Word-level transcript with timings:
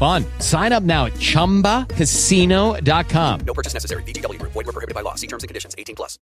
fun. 0.00 0.24
Sign 0.40 0.72
up 0.72 0.82
now 0.82 1.04
at 1.06 1.14
ChumbaCasino.com. 1.14 3.40
No 3.46 3.54
purchase 3.54 3.74
necessary. 3.74 4.02
BGW. 4.04 4.40
Void 4.42 4.54
were 4.54 4.72
prohibited 4.72 4.94
by 4.94 5.02
law. 5.02 5.16
See 5.16 5.26
terms 5.26 5.44
and 5.44 5.48
conditions. 5.48 5.74
18 5.76 5.96
plus. 5.96 6.18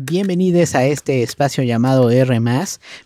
Bienvenidos 0.00 0.76
a 0.76 0.84
este 0.84 1.24
espacio 1.24 1.64
llamado 1.64 2.12
R+. 2.12 2.40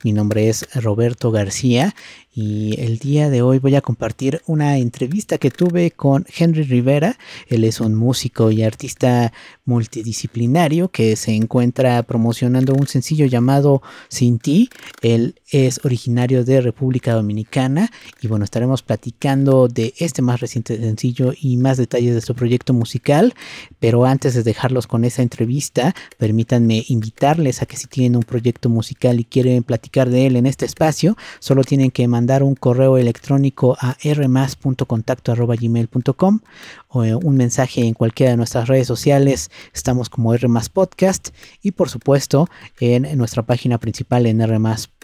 Mi 0.04 0.12
nombre 0.12 0.50
es 0.50 0.68
Roberto 0.74 1.30
García 1.30 1.94
y 2.30 2.78
el 2.78 2.98
día 2.98 3.30
de 3.30 3.40
hoy 3.40 3.60
voy 3.60 3.76
a 3.76 3.80
compartir 3.80 4.42
una 4.44 4.76
entrevista 4.76 5.38
que 5.38 5.50
tuve 5.50 5.90
con 5.90 6.26
Henry 6.36 6.64
Rivera. 6.64 7.16
Él 7.46 7.64
es 7.64 7.80
un 7.80 7.94
músico 7.94 8.50
y 8.50 8.62
artista 8.62 9.32
multidisciplinario 9.64 10.88
que 10.88 11.14
se 11.16 11.34
encuentra 11.34 12.02
promocionando 12.02 12.74
un 12.74 12.88
sencillo 12.88 13.26
llamado 13.26 13.82
Sin 14.08 14.38
ti. 14.38 14.70
Él 15.02 15.36
es 15.50 15.84
originario 15.84 16.44
de 16.44 16.60
República 16.60 17.14
Dominicana 17.14 17.90
y 18.20 18.26
bueno, 18.26 18.44
estaremos 18.44 18.82
platicando 18.82 19.68
de 19.68 19.94
este 19.98 20.20
más 20.22 20.40
reciente 20.40 20.76
sencillo 20.78 21.32
y 21.40 21.58
más 21.58 21.76
detalles 21.76 22.12
de 22.14 22.20
su 22.20 22.34
proyecto 22.34 22.72
musical. 22.72 23.34
Pero 23.78 24.04
antes 24.04 24.34
de 24.34 24.42
dejarlos 24.42 24.88
con 24.88 25.04
esa 25.04 25.22
entrevista, 25.22 25.94
permítanme 26.18 26.84
invitarles 26.88 27.62
a 27.62 27.66
que 27.66 27.76
si 27.76 27.86
tienen 27.86 28.16
un 28.16 28.24
proyecto 28.24 28.68
musical 28.68 29.20
y 29.20 29.24
quieren 29.24 29.62
platicar 29.62 30.10
de 30.10 30.26
él 30.26 30.34
en 30.36 30.46
este 30.46 30.66
espacio, 30.66 31.16
solo 31.38 31.62
tienen 31.62 31.92
que 31.92 32.08
mandar 32.08 32.42
un 32.42 32.56
correo 32.56 32.98
electrónico 32.98 33.76
a 33.80 33.96
rmas.contacto.gmail.com 34.02 36.40
o 36.88 37.02
un 37.02 37.36
mensaje 37.36 37.86
en 37.86 37.94
cualquiera 37.94 38.32
de 38.32 38.36
nuestras 38.36 38.68
redes 38.68 38.86
sociales. 38.86 39.50
Estamos 39.74 40.08
como 40.08 40.36
rmas 40.36 40.68
podcast 40.68 41.28
y 41.62 41.72
por 41.72 41.88
supuesto 41.88 42.48
en, 42.80 43.16
nuestra 43.16 43.42
página 43.42 43.78
principal 43.78 44.26
en 44.26 44.46
rmas.mx. 44.46 44.94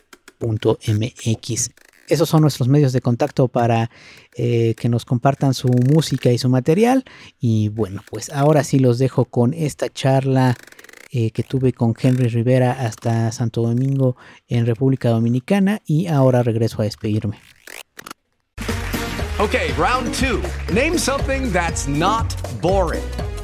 Esos 2.08 2.28
son 2.28 2.40
nuestros 2.40 2.68
medios 2.68 2.92
de 2.92 3.00
contacto 3.00 3.48
para 3.48 3.90
eh, 4.34 4.74
que 4.78 4.88
nos 4.88 5.04
compartan 5.04 5.52
su 5.54 5.68
música 5.68 6.32
y 6.32 6.38
su 6.38 6.48
material. 6.48 7.04
Y 7.38 7.68
bueno, 7.68 8.02
pues 8.10 8.30
ahora 8.30 8.64
sí 8.64 8.78
los 8.78 8.98
dejo 8.98 9.26
con 9.26 9.52
esta 9.52 9.90
charla 9.90 10.56
eh, 11.10 11.30
que 11.30 11.42
tuve 11.42 11.72
con 11.72 11.94
Henry 11.98 12.28
Rivera 12.28 12.72
hasta 12.72 13.32
Santo 13.32 13.62
Domingo 13.62 14.16
en 14.46 14.66
República 14.66 15.08
Dominicana 15.08 15.80
y 15.86 16.06
ahora 16.06 16.42
regreso 16.42 16.82
a 16.82 16.84
despedirme. 16.84 17.38
Okay, 19.40 19.72
round 19.78 20.12
two. 20.14 20.42
Name 20.74 20.98
something 20.98 21.52
that's 21.52 21.86
not 21.86 22.34
boring. 22.60 23.04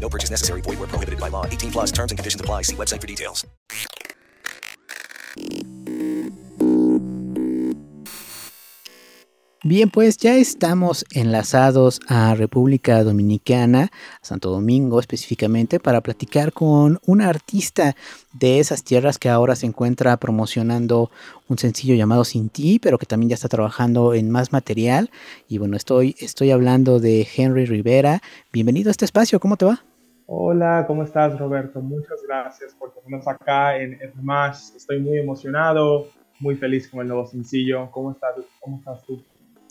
No 0.00 0.08
purchase 0.08 0.30
necessary. 0.30 0.62
Void 0.62 0.78
where 0.80 0.88
prohibited 0.88 1.20
by 1.20 1.28
law. 1.28 1.44
18 1.44 1.70
plus 1.70 1.92
terms 1.92 2.10
and 2.10 2.18
conditions 2.18 2.40
apply. 2.40 2.62
See 2.62 2.74
website 2.74 3.00
for 3.00 3.06
details. 3.06 3.46
Bien, 9.62 9.90
pues 9.90 10.16
ya 10.16 10.36
estamos 10.36 11.04
enlazados 11.12 12.00
a 12.08 12.34
República 12.34 13.04
Dominicana, 13.04 13.90
a 14.22 14.24
Santo 14.24 14.50
Domingo 14.50 14.98
específicamente, 14.98 15.78
para 15.78 16.00
platicar 16.00 16.54
con 16.54 16.98
un 17.04 17.20
artista 17.20 17.94
de 18.32 18.58
esas 18.58 18.84
tierras 18.84 19.18
que 19.18 19.28
ahora 19.28 19.54
se 19.56 19.66
encuentra 19.66 20.16
promocionando 20.16 21.10
un 21.46 21.58
sencillo 21.58 21.94
llamado 21.94 22.24
Sin 22.24 22.48
Ti, 22.48 22.78
pero 22.78 22.96
que 22.96 23.04
también 23.04 23.28
ya 23.28 23.34
está 23.34 23.50
trabajando 23.50 24.14
en 24.14 24.30
más 24.30 24.50
material. 24.50 25.10
Y 25.46 25.58
bueno, 25.58 25.76
estoy, 25.76 26.16
estoy 26.20 26.52
hablando 26.52 26.98
de 26.98 27.28
Henry 27.36 27.66
Rivera. 27.66 28.22
Bienvenido 28.54 28.88
a 28.88 28.92
este 28.92 29.04
espacio, 29.04 29.40
¿cómo 29.40 29.58
te 29.58 29.66
va? 29.66 29.84
Hola, 30.32 30.84
¿cómo 30.86 31.02
estás 31.02 31.36
Roberto? 31.36 31.80
Muchas 31.80 32.22
gracias 32.24 32.72
por 32.74 32.94
tenernos 32.94 33.26
acá 33.26 33.76
en 33.76 33.98
más. 34.22 34.72
Estoy 34.76 35.00
muy 35.00 35.18
emocionado, 35.18 36.06
muy 36.38 36.54
feliz 36.54 36.88
con 36.88 37.00
el 37.00 37.08
nuevo 37.08 37.26
sencillo. 37.26 37.90
¿Cómo 37.90 38.12
estás, 38.12 38.36
cómo 38.60 38.78
estás 38.78 39.02
tú? 39.04 39.24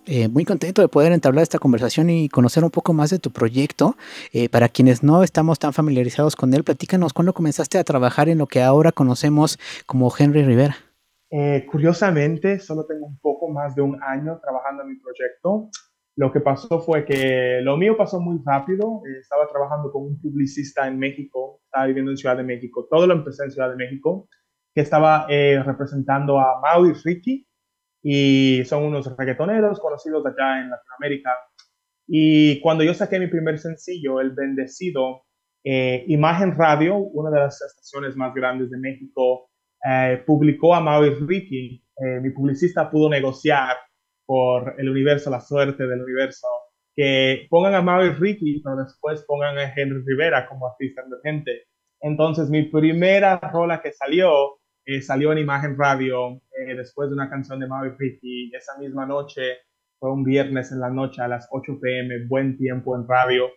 Eh, 0.05 0.27
muy 0.27 0.43
contento 0.43 0.81
de 0.81 0.89
poder 0.89 1.13
entablar 1.13 1.43
esta 1.43 1.59
conversación 1.59 2.09
y 2.09 2.27
conocer 2.27 2.65
un 2.65 2.71
poco 2.71 2.91
más 2.91 3.09
de 3.09 3.19
tu 3.19 3.31
proyecto. 3.31 3.95
Eh, 4.33 4.49
para 4.49 4.67
quienes 4.67 5.01
no 5.01 5.23
estamos 5.23 5.59
tan 5.59 5.71
familiarizados 5.71 6.35
con 6.35 6.53
él, 6.53 6.65
platícanos 6.65 7.13
cuándo 7.13 7.31
comenzaste 7.31 7.77
a 7.77 7.85
trabajar 7.85 8.27
en 8.27 8.39
lo 8.39 8.47
que 8.47 8.61
ahora 8.61 8.91
conocemos 8.91 9.57
como 9.85 10.11
Henry 10.13 10.43
Rivera. 10.43 10.75
Eh, 11.31 11.65
curiosamente, 11.71 12.59
solo 12.59 12.85
tengo 12.85 13.05
un 13.05 13.17
poco 13.19 13.47
más 13.47 13.75
de 13.75 13.81
un 13.81 13.97
año 14.03 14.37
trabajando 14.41 14.83
en 14.83 14.89
mi 14.89 14.95
proyecto. 14.97 15.69
Lo 16.19 16.33
que 16.33 16.41
pasó 16.41 16.81
fue 16.81 17.05
que 17.05 17.61
lo 17.63 17.77
mío 17.77 17.95
pasó 17.95 18.19
muy 18.19 18.41
rápido. 18.45 19.01
estaba 19.21 19.47
trabajando 19.47 19.89
con 19.89 20.03
un 20.03 20.21
publicista 20.21 20.85
en 20.85 20.99
México, 20.99 21.61
estaba 21.63 21.85
viviendo 21.87 22.11
en 22.11 22.17
Ciudad 22.17 22.35
de 22.35 22.43
México. 22.43 22.87
Todo 22.89 23.07
lo 23.07 23.13
empecé 23.13 23.45
en 23.45 23.51
Ciudad 23.51 23.69
de 23.69 23.77
México, 23.77 24.27
que 24.75 24.81
estaba 24.81 25.27
representando 25.27 26.37
a 26.37 26.59
Maui 26.61 26.91
Ricky, 27.05 27.47
y 28.03 28.63
son 28.65 28.83
unos 28.83 29.15
reggaetoneros 29.17 29.79
conocidos 29.79 30.25
allá 30.25 30.61
en 30.61 30.69
Latinoamérica. 30.69 31.31
Y 32.11 32.59
cuando 32.61 32.83
yo 32.83 32.93
saqué 32.93 33.19
mi 33.19 33.27
primer 33.27 33.59
sencillo, 33.59 34.19
El 34.19 34.31
Bendecido, 34.31 35.23
eh, 35.63 36.05
Imagen 36.07 36.55
Radio, 36.57 36.97
una 36.97 37.29
de 37.29 37.39
las 37.39 37.61
estaciones 37.61 38.15
más 38.15 38.33
grandes 38.33 38.71
de 38.71 38.77
México, 38.77 39.49
eh, 39.87 40.21
publicó 40.25 40.73
a 40.73 40.81
Maui 40.81 41.11
Ricky. 41.11 41.83
Eh, 41.97 42.19
mi 42.21 42.31
publicista 42.31 42.89
pudo 42.89 43.09
negociar 43.09 43.77
por 44.29 44.75
el 44.77 44.87
universo, 44.87 45.31
la 45.31 45.41
suerte 45.41 45.87
del 45.87 46.03
universo, 46.03 46.47
que 46.95 47.47
pongan 47.49 47.73
a 47.73 47.81
Maui 47.81 48.11
Ricky, 48.11 48.61
pero 48.63 48.75
después 48.75 49.23
pongan 49.25 49.57
a 49.57 49.73
Henry 49.73 50.03
Rivera 50.05 50.47
como 50.47 50.67
artista 50.67 51.01
emergente. 51.01 51.63
Entonces, 51.99 52.47
mi 52.47 52.65
primera 52.69 53.39
rola 53.39 53.81
que 53.81 53.91
salió, 53.91 54.59
eh, 54.85 55.01
salió 55.01 55.31
en 55.31 55.39
Imagen 55.39 55.75
Radio, 55.75 56.39
después 56.77 57.09
de 57.09 57.15
una 57.15 57.27
canción 57.27 57.59
de 57.59 57.65
Maui 57.65 57.89
Ricky. 57.97 58.51
Esa 58.53 58.77
misma 58.77 59.07
noche, 59.07 59.57
fue 59.97 60.13
un 60.13 60.23
viernes 60.23 60.71
en 60.71 60.79
la 60.79 60.91
noche 60.91 61.23
a 61.23 61.27
las 61.27 61.47
8 61.49 61.79
pm, 61.81 62.27
buen 62.27 62.55
tiempo 62.55 62.95
en 62.95 63.07
radio. 63.07 63.49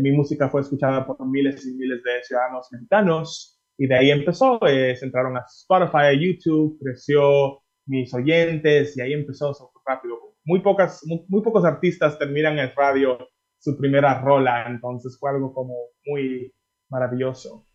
mi 0.00 0.12
música 0.12 0.48
fue 0.48 0.62
escuchada 0.62 1.06
por 1.06 1.18
miles 1.28 1.66
y 1.66 1.74
miles 1.74 2.02
de 2.02 2.24
ciudadanos 2.24 2.68
mexicanos 2.72 3.56
y 3.78 3.86
de 3.86 3.94
ahí 3.94 4.10
empezó, 4.10 4.58
eh, 4.66 4.96
se 4.96 5.04
entraron 5.04 5.36
a 5.36 5.44
Spotify, 5.46 6.18
YouTube, 6.18 6.78
creció 6.80 7.62
mis 7.86 8.12
oyentes 8.14 8.96
y 8.96 9.00
ahí 9.00 9.12
empezó 9.12 9.52
rápido. 9.84 10.16
Muy, 10.44 10.60
pocas, 10.60 11.02
muy, 11.06 11.42
pocos 11.42 11.64
artistas 11.64 12.18
terminan 12.18 12.58
en 12.58 12.72
radio 12.76 13.18
su 13.58 13.76
primera 13.76 14.20
rola, 14.20 14.66
entonces 14.68 15.16
fue 15.18 15.30
algo 15.30 15.52
como 15.52 15.74
muy 16.04 16.52
maravilloso. 16.88 17.65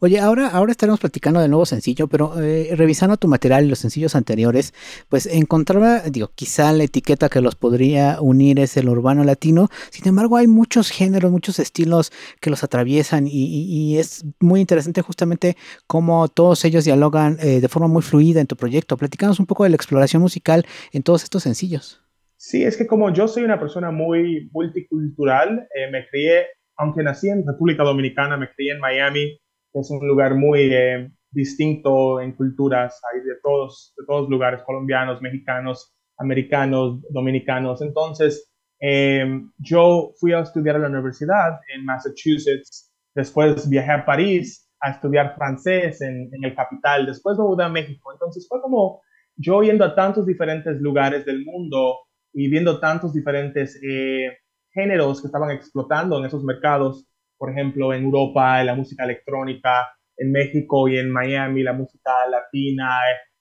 Oye, 0.00 0.20
ahora, 0.20 0.46
ahora 0.48 0.70
estaremos 0.70 1.00
platicando 1.00 1.40
del 1.40 1.50
nuevo 1.50 1.66
sencillo, 1.66 2.06
pero 2.06 2.40
eh, 2.40 2.68
revisando 2.76 3.16
tu 3.16 3.26
material 3.26 3.64
y 3.64 3.68
los 3.68 3.80
sencillos 3.80 4.14
anteriores, 4.14 4.72
pues 5.08 5.26
encontraba, 5.26 6.02
digo, 6.02 6.30
quizá 6.36 6.72
la 6.72 6.84
etiqueta 6.84 7.28
que 7.28 7.40
los 7.40 7.56
podría 7.56 8.18
unir 8.20 8.60
es 8.60 8.76
el 8.76 8.88
urbano 8.88 9.24
latino, 9.24 9.68
sin 9.90 10.06
embargo 10.06 10.36
hay 10.36 10.46
muchos 10.46 10.90
géneros, 10.90 11.32
muchos 11.32 11.58
estilos 11.58 12.12
que 12.40 12.48
los 12.48 12.62
atraviesan 12.62 13.26
y, 13.28 13.98
es 13.98 14.24
muy 14.38 14.60
interesante 14.60 15.02
justamente 15.02 15.56
cómo 15.86 16.28
todos 16.28 16.64
ellos 16.64 16.84
dialogan 16.84 17.38
eh, 17.40 17.60
de 17.60 17.68
forma 17.68 17.88
muy 17.88 18.02
fluida 18.02 18.40
en 18.40 18.46
tu 18.46 18.54
proyecto. 18.54 18.96
Platicamos 18.96 19.40
un 19.40 19.46
poco 19.46 19.64
de 19.64 19.70
la 19.70 19.76
exploración 19.76 20.22
musical 20.22 20.64
en 20.92 21.02
todos 21.02 21.24
estos 21.24 21.42
sencillos. 21.42 22.00
Sí, 22.36 22.62
es 22.62 22.76
que 22.76 22.86
como 22.86 23.12
yo 23.12 23.26
soy 23.26 23.42
una 23.42 23.58
persona 23.58 23.90
muy 23.90 24.48
multicultural, 24.52 25.66
eh, 25.74 25.90
me 25.90 26.06
crié, 26.08 26.46
aunque 26.76 27.02
nací 27.02 27.28
en 27.28 27.44
República 27.44 27.82
Dominicana, 27.82 28.36
me 28.36 28.48
crié 28.52 28.72
en 28.72 28.80
Miami, 28.80 29.40
es 29.80 29.90
un 29.90 30.06
lugar 30.06 30.34
muy 30.34 30.72
eh, 30.72 31.10
distinto 31.30 32.20
en 32.20 32.32
culturas, 32.32 33.00
hay 33.12 33.20
de 33.20 33.36
todos, 33.42 33.94
de 33.96 34.04
todos 34.06 34.28
lugares, 34.28 34.62
colombianos, 34.62 35.20
mexicanos, 35.22 35.94
americanos, 36.18 37.00
dominicanos. 37.10 37.82
Entonces, 37.82 38.50
eh, 38.80 39.42
yo 39.58 40.12
fui 40.18 40.32
a 40.32 40.40
estudiar 40.40 40.76
a 40.76 40.80
la 40.80 40.88
universidad 40.88 41.58
en 41.74 41.84
Massachusetts, 41.84 42.92
después 43.14 43.68
viajé 43.68 43.92
a 43.92 44.04
París 44.04 44.68
a 44.80 44.90
estudiar 44.90 45.34
francés 45.34 46.00
en, 46.00 46.30
el 46.42 46.54
capital, 46.54 47.06
después 47.06 47.36
me 47.36 47.44
mudé 47.44 47.64
a 47.64 47.68
México. 47.68 48.12
Entonces 48.12 48.46
fue 48.48 48.60
como 48.60 49.02
yo 49.36 49.62
yendo 49.62 49.84
a 49.84 49.94
tantos 49.94 50.26
diferentes 50.26 50.80
lugares 50.80 51.24
del 51.24 51.44
mundo 51.44 51.96
y 52.32 52.48
viendo 52.48 52.78
tantos 52.78 53.12
diferentes 53.12 53.80
eh, 53.82 54.38
géneros 54.70 55.20
que 55.20 55.26
estaban 55.26 55.50
explotando 55.50 56.18
en 56.18 56.26
esos 56.26 56.44
mercados, 56.44 57.07
por 57.38 57.50
ejemplo, 57.50 57.94
en 57.94 58.04
Europa 58.04 58.62
la 58.64 58.74
música 58.74 59.04
electrónica, 59.04 59.88
en 60.16 60.32
México 60.32 60.88
y 60.88 60.98
en 60.98 61.10
Miami 61.10 61.62
la 61.62 61.72
música 61.72 62.26
latina, 62.30 63.00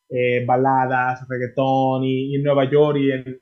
eh, 0.10 0.46
baladas, 0.46 1.28
reggaetón, 1.28 2.04
y, 2.04 2.36
en 2.36 2.44
Nueva 2.44 2.70
York 2.70 2.98
y 3.00 3.12
en, 3.12 3.28
en, 3.28 3.40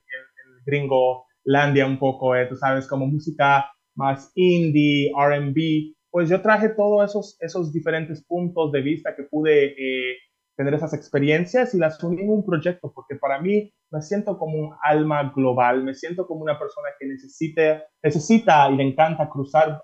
Gringo 0.65 1.25
Landia 1.43 1.85
un 1.85 1.99
poco, 1.99 2.35
eh, 2.35 2.47
tú 2.47 2.55
sabes, 2.55 2.87
como 2.87 3.05
música 3.05 3.69
más 3.95 4.31
indie, 4.33 5.11
RB, 5.15 5.93
pues 6.09 6.29
yo 6.29 6.41
traje 6.41 6.69
todos 6.69 7.09
esos, 7.09 7.37
esos 7.39 7.71
diferentes 7.71 8.25
puntos 8.25 8.71
de 8.71 8.81
vista 8.81 9.15
que 9.15 9.23
pude 9.23 9.75
eh, 9.77 10.15
tener 10.57 10.73
esas 10.73 10.93
experiencias 10.93 11.73
y 11.73 11.77
las 11.77 12.01
uní 12.03 12.21
en 12.21 12.29
un 12.29 12.45
proyecto, 12.45 12.91
porque 12.95 13.15
para 13.15 13.39
mí 13.39 13.71
me 13.91 14.01
siento 14.01 14.37
como 14.37 14.57
un 14.57 14.75
alma 14.81 15.31
global, 15.35 15.83
me 15.83 15.93
siento 15.93 16.25
como 16.25 16.41
una 16.41 16.57
persona 16.57 16.89
que 16.99 17.05
necesite, 17.05 17.83
necesita 18.01 18.69
y 18.71 18.77
le 18.77 18.83
encanta 18.83 19.29
cruzar 19.29 19.83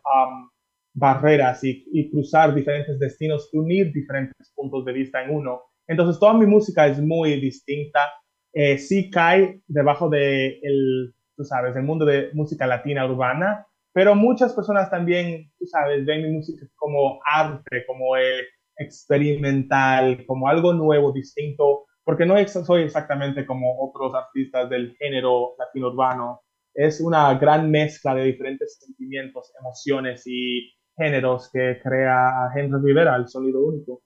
barreras 0.93 1.63
y, 1.63 2.09
cruzar 2.11 2.53
diferentes 2.53 2.99
destinos, 2.99 3.49
unir 3.53 3.91
diferentes 3.93 4.51
puntos 4.55 4.85
de 4.85 4.93
vista 4.93 5.23
en 5.23 5.35
uno. 5.35 5.61
Entonces, 5.87 6.19
toda 6.19 6.33
mi 6.33 6.45
música 6.45 6.87
es 6.87 6.99
muy 7.01 7.39
distinta. 7.39 8.11
Eh, 8.53 8.77
sí 8.77 9.09
cae 9.09 9.61
debajo 9.67 10.09
de 10.09 10.59
el, 10.61 11.13
tú 11.35 11.43
sabes, 11.43 11.75
el 11.75 11.83
mundo 11.83 12.05
de 12.05 12.29
música 12.33 12.67
latina 12.67 13.05
urbana, 13.05 13.65
pero 13.93 14.15
muchas 14.15 14.53
personas 14.53 14.89
también, 14.89 15.51
tú 15.57 15.65
sabes, 15.65 16.05
ven 16.05 16.23
mi 16.23 16.31
música 16.31 16.65
como 16.75 17.19
arte, 17.25 17.85
como 17.87 18.17
eh, 18.17 18.45
experimental, 18.77 20.25
como 20.25 20.47
algo 20.47 20.73
nuevo, 20.73 21.11
distinto, 21.11 21.85
porque 22.03 22.25
no 22.25 22.35
soy 22.47 22.83
exactamente 22.83 23.45
como 23.45 23.75
otros 23.81 24.13
artistas 24.13 24.69
del 24.69 24.95
género 24.97 25.55
latino 25.57 25.89
urbano. 25.89 26.41
Es 26.73 27.01
una 27.01 27.33
gran 27.35 27.69
mezcla 27.69 28.15
de 28.15 28.23
diferentes 28.23 28.77
sentimientos, 28.79 29.51
emociones 29.59 30.23
y 30.25 30.71
géneros 31.01 31.49
que 31.51 31.79
crea 31.81 32.49
Henry 32.55 32.79
Rivera, 32.83 33.15
el 33.15 33.27
sonido 33.27 33.65
único. 33.65 34.01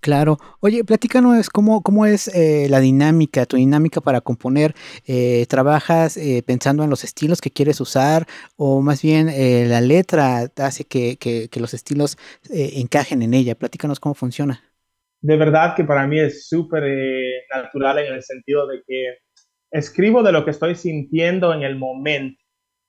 Claro. 0.00 0.38
Oye, 0.60 0.84
platícanos 0.84 1.50
cómo, 1.50 1.82
cómo 1.82 2.06
es 2.06 2.28
eh, 2.28 2.66
la 2.70 2.80
dinámica, 2.80 3.44
tu 3.44 3.56
dinámica 3.56 4.00
para 4.00 4.20
componer. 4.20 4.74
Eh, 5.06 5.44
¿Trabajas 5.48 6.16
eh, 6.16 6.42
pensando 6.46 6.84
en 6.84 6.90
los 6.90 7.04
estilos 7.04 7.40
que 7.40 7.50
quieres 7.50 7.80
usar 7.80 8.26
o 8.56 8.80
más 8.80 9.02
bien 9.02 9.26
la 9.68 9.80
letra 9.80 10.48
hace 10.56 10.84
que, 10.84 11.16
que 11.18 11.60
los 11.60 11.74
estilos 11.74 12.16
encajen 12.50 13.22
en 13.22 13.34
ella? 13.34 13.54
Platícanos 13.54 14.00
cómo 14.00 14.14
funciona. 14.14 14.62
De 15.20 15.36
verdad 15.36 15.74
que 15.76 15.84
para 15.84 16.06
mí 16.06 16.18
es 16.18 16.48
súper 16.48 16.84
natural 17.54 17.98
en 17.98 18.14
el 18.14 18.22
sentido 18.22 18.66
de 18.66 18.82
que 18.86 19.18
escribo 19.70 20.22
de 20.22 20.32
lo 20.32 20.44
que 20.44 20.52
estoy 20.52 20.74
sintiendo 20.74 21.52
en 21.52 21.62
el 21.62 21.76
momento 21.76 22.41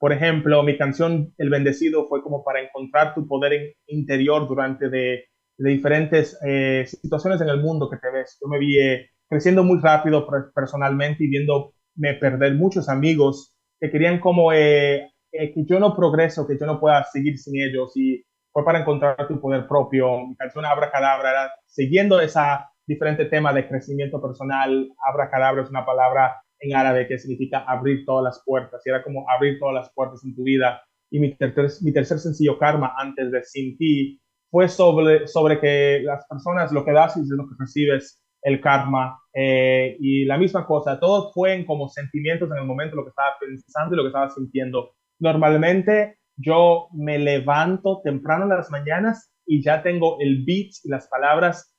por 0.03 0.11
ejemplo, 0.11 0.63
mi 0.63 0.77
canción 0.77 1.33
El 1.37 1.49
Bendecido 1.49 2.09
fue 2.09 2.21
como 2.21 2.43
para 2.43 2.59
encontrar 2.59 3.15
tu 3.15 3.25
poder 3.25 3.77
interior 3.87 4.45
durante 4.49 4.89
de, 4.89 5.29
diferentes 5.57 6.37
eh, 6.45 6.83
situaciones 6.85 7.39
en 7.39 7.47
el 7.47 7.61
mundo 7.61 7.89
que 7.89 7.95
te 7.95 8.11
ves. 8.11 8.37
Yo 8.41 8.49
me 8.49 8.59
vi 8.59 8.77
eh, 8.77 9.11
creciendo 9.29 9.63
muy 9.63 9.79
rápido 9.79 10.27
personalmente 10.53 11.23
y 11.23 11.29
viéndome 11.29 12.15
perder 12.19 12.55
muchos 12.55 12.89
amigos 12.89 13.55
que 13.79 13.89
querían 13.89 14.19
como 14.19 14.51
eh, 14.51 15.09
que 15.31 15.65
yo 15.65 15.79
no 15.79 15.95
progreso, 15.95 16.45
que 16.45 16.57
yo 16.59 16.65
no 16.65 16.81
pueda 16.81 17.05
seguir 17.05 17.37
sin 17.37 17.61
ellos 17.61 17.95
y 17.95 18.25
fue 18.51 18.65
para 18.65 18.81
encontrar 18.81 19.25
tu 19.29 19.39
poder 19.39 19.69
propio. 19.69 20.27
Mi 20.27 20.35
canción 20.35 20.65
Abra 20.65 20.91
Cadabra 20.91 21.31
era 21.31 21.51
siguiendo 21.65 22.19
esa 22.19 22.69
diferente 22.85 23.23
tema 23.23 23.53
de 23.53 23.69
crecimiento 23.69 24.21
personal. 24.21 24.85
Abra 25.09 25.29
Cadabra 25.29 25.63
es 25.63 25.69
una 25.69 25.85
palabra 25.85 26.42
en 26.63 26.75
árabe 26.75 27.07
que 27.07 27.19
significa 27.19 27.59
abrir 27.67 28.05
todas 28.05 28.23
las 28.23 28.43
puertas. 28.45 28.81
Y 28.85 28.89
era 28.89 29.03
como 29.03 29.29
abrir 29.29 29.59
todas 29.59 29.75
las 29.75 29.93
puertas 29.93 30.23
en 30.23 30.35
tu 30.35 30.43
vida. 30.43 30.81
Y 31.11 31.19
mi 31.19 31.35
tercer, 31.35 31.69
mi 31.81 31.93
tercer 31.93 32.19
sencillo, 32.19 32.57
Karma, 32.57 32.93
antes 32.97 33.31
de 33.31 33.43
Sin 33.43 33.77
Ti, 33.77 34.19
fue 34.49 34.69
sobre, 34.69 35.27
sobre 35.27 35.59
que 35.59 36.01
las 36.03 36.25
personas, 36.27 36.71
lo 36.71 36.85
que 36.85 36.91
das 36.91 37.17
es 37.17 37.27
lo 37.29 37.47
que 37.47 37.55
recibes, 37.59 38.23
el 38.43 38.61
karma. 38.61 39.19
Eh, 39.33 39.97
y 39.99 40.25
la 40.25 40.37
misma 40.37 40.65
cosa, 40.65 40.99
todo 40.99 41.31
fue 41.33 41.65
como 41.65 41.89
sentimientos 41.89 42.51
en 42.51 42.57
el 42.57 42.65
momento, 42.65 42.95
lo 42.95 43.03
que 43.03 43.09
estaba 43.09 43.35
pensando 43.39 43.93
y 43.93 43.97
lo 43.97 44.03
que 44.03 44.09
estaba 44.09 44.29
sintiendo. 44.29 44.91
Normalmente 45.19 46.17
yo 46.37 46.87
me 46.93 47.17
levanto 47.17 48.01
temprano 48.03 48.43
en 48.43 48.49
las 48.49 48.69
mañanas 48.69 49.31
y 49.45 49.63
ya 49.63 49.81
tengo 49.81 50.17
el 50.19 50.43
beat 50.45 50.71
y 50.83 50.89
las 50.89 51.07
palabras 51.07 51.72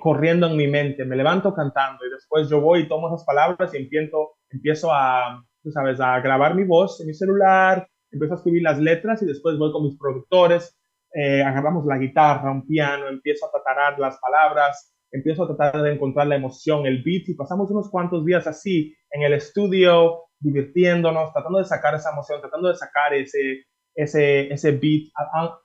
corriendo 0.00 0.46
en 0.46 0.56
mi 0.56 0.66
mente, 0.66 1.04
me 1.04 1.16
levanto 1.16 1.54
cantando 1.54 2.06
y 2.06 2.10
después 2.10 2.48
yo 2.48 2.60
voy 2.60 2.80
y 2.80 2.88
tomo 2.88 3.08
esas 3.08 3.24
palabras 3.24 3.74
y 3.74 3.78
empiezo, 3.78 4.32
empiezo 4.50 4.92
a, 4.92 5.44
tú 5.62 5.70
sabes, 5.70 6.00
a 6.00 6.20
grabar 6.20 6.54
mi 6.54 6.64
voz 6.64 7.00
en 7.00 7.08
mi 7.08 7.14
celular, 7.14 7.86
empiezo 8.10 8.34
a 8.34 8.36
escribir 8.36 8.62
las 8.62 8.78
letras 8.78 9.22
y 9.22 9.26
después 9.26 9.58
voy 9.58 9.72
con 9.72 9.84
mis 9.84 9.98
productores, 9.98 10.78
eh, 11.12 11.42
agarramos 11.42 11.84
la 11.86 11.98
guitarra, 11.98 12.50
un 12.50 12.66
piano, 12.66 13.08
empiezo 13.08 13.46
a 13.46 13.52
tatarar 13.52 13.98
las 13.98 14.18
palabras, 14.18 14.94
empiezo 15.12 15.44
a 15.44 15.54
tratar 15.54 15.82
de 15.82 15.92
encontrar 15.92 16.26
la 16.26 16.36
emoción, 16.36 16.86
el 16.86 17.02
beat 17.02 17.28
y 17.28 17.34
pasamos 17.34 17.70
unos 17.70 17.90
cuantos 17.90 18.24
días 18.24 18.46
así 18.46 18.94
en 19.10 19.22
el 19.22 19.34
estudio, 19.34 20.24
divirtiéndonos, 20.40 21.32
tratando 21.32 21.58
de 21.58 21.64
sacar 21.64 21.94
esa 21.94 22.10
emoción, 22.10 22.40
tratando 22.40 22.68
de 22.68 22.74
sacar 22.74 23.14
ese, 23.14 23.64
ese, 23.94 24.52
ese 24.52 24.72
beat 24.72 25.10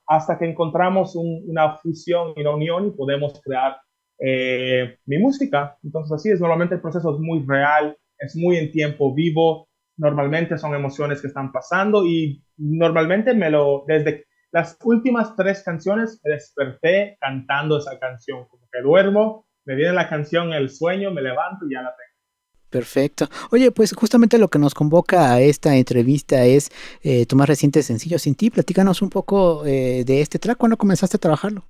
hasta 0.08 0.38
que 0.38 0.46
encontramos 0.46 1.16
una 1.16 1.78
fusión 1.78 2.34
y 2.36 2.42
una 2.42 2.52
unión 2.52 2.88
y 2.88 2.92
podemos 2.92 3.42
crear 3.44 3.78
eh, 4.20 4.98
mi 5.06 5.18
música. 5.18 5.78
Entonces 5.84 6.12
así 6.12 6.30
es, 6.30 6.40
normalmente 6.40 6.76
el 6.76 6.82
proceso 6.82 7.14
es 7.14 7.20
muy 7.20 7.46
real, 7.48 7.98
es 8.18 8.36
muy 8.36 8.58
en 8.58 8.72
tiempo 8.72 9.14
vivo, 9.14 9.70
normalmente 9.98 10.58
son 10.58 10.74
emociones 10.76 11.22
que 11.22 11.28
están 11.28 11.52
pasando 11.52 12.06
y 12.06 12.44
normalmente 12.58 13.34
me 13.34 13.50
lo, 13.50 13.84
desde 13.88 14.26
las 14.52 14.78
últimas 14.84 15.36
tres 15.36 15.64
canciones 15.64 16.20
me 16.24 16.34
desperté 16.34 17.18
cantando 17.20 17.78
esa 17.78 18.00
canción, 18.00 18.46
como 18.48 18.68
que 18.72 18.82
duermo, 18.82 19.46
me 19.66 19.76
viene 19.76 19.94
la 19.94 20.10
canción, 20.10 20.54
el 20.54 20.70
sueño, 20.70 21.12
me 21.12 21.22
levanto 21.22 21.66
y 21.68 21.74
ya 21.74 21.82
la 21.82 21.90
tengo. 21.90 22.10
Perfecto. 22.70 23.28
Oye, 23.52 23.72
pues 23.72 23.94
justamente 23.94 24.38
lo 24.38 24.48
que 24.48 24.60
nos 24.60 24.76
convoca 24.76 25.34
a 25.34 25.42
esta 25.42 25.76
entrevista 25.76 26.46
es 26.46 26.70
eh, 27.02 27.26
tu 27.26 27.36
más 27.36 27.48
reciente 27.48 27.82
sencillo 27.82 28.20
Sin 28.20 28.36
ti. 28.36 28.52
Platícanos 28.52 29.02
un 29.02 29.10
poco 29.10 29.66
eh, 29.66 30.04
de 30.06 30.22
este 30.22 30.38
track. 30.38 30.58
¿Cuándo 30.58 30.78
comenzaste 30.78 31.18
a 31.18 31.20
trabajarlo? 31.20 31.66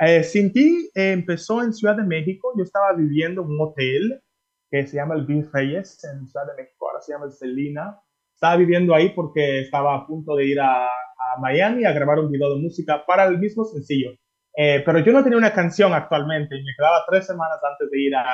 Eh, 0.00 0.22
Sin 0.22 0.50
ti 0.52 0.90
eh, 0.94 1.12
empezó 1.12 1.62
en 1.62 1.74
Ciudad 1.74 1.96
de 1.96 2.04
México. 2.04 2.54
Yo 2.56 2.64
estaba 2.64 2.94
viviendo 2.94 3.42
en 3.42 3.48
un 3.48 3.60
hotel 3.60 4.22
que 4.70 4.86
se 4.86 4.96
llama 4.96 5.14
el 5.14 5.26
Reyes 5.52 6.02
en 6.04 6.26
Ciudad 6.26 6.46
de 6.46 6.62
México. 6.62 6.88
Ahora 6.88 7.02
se 7.02 7.12
llama 7.12 7.26
el 7.26 7.32
Celina. 7.32 8.00
Estaba 8.34 8.56
viviendo 8.56 8.94
ahí 8.94 9.10
porque 9.10 9.60
estaba 9.60 9.94
a 9.94 10.06
punto 10.06 10.36
de 10.36 10.46
ir 10.46 10.60
a, 10.60 10.86
a 10.86 11.40
Miami 11.40 11.84
a 11.84 11.92
grabar 11.92 12.18
un 12.18 12.30
video 12.30 12.54
de 12.54 12.62
música 12.62 13.04
para 13.06 13.26
el 13.26 13.38
mismo 13.38 13.64
sencillo. 13.64 14.12
Eh, 14.56 14.82
pero 14.86 15.00
yo 15.00 15.12
no 15.12 15.22
tenía 15.22 15.36
una 15.36 15.52
canción 15.52 15.92
actualmente. 15.92 16.54
Me 16.54 16.74
quedaba 16.78 17.04
tres 17.06 17.26
semanas 17.26 17.58
antes 17.62 17.90
de 17.90 18.00
ir 18.00 18.14
a 18.16 18.24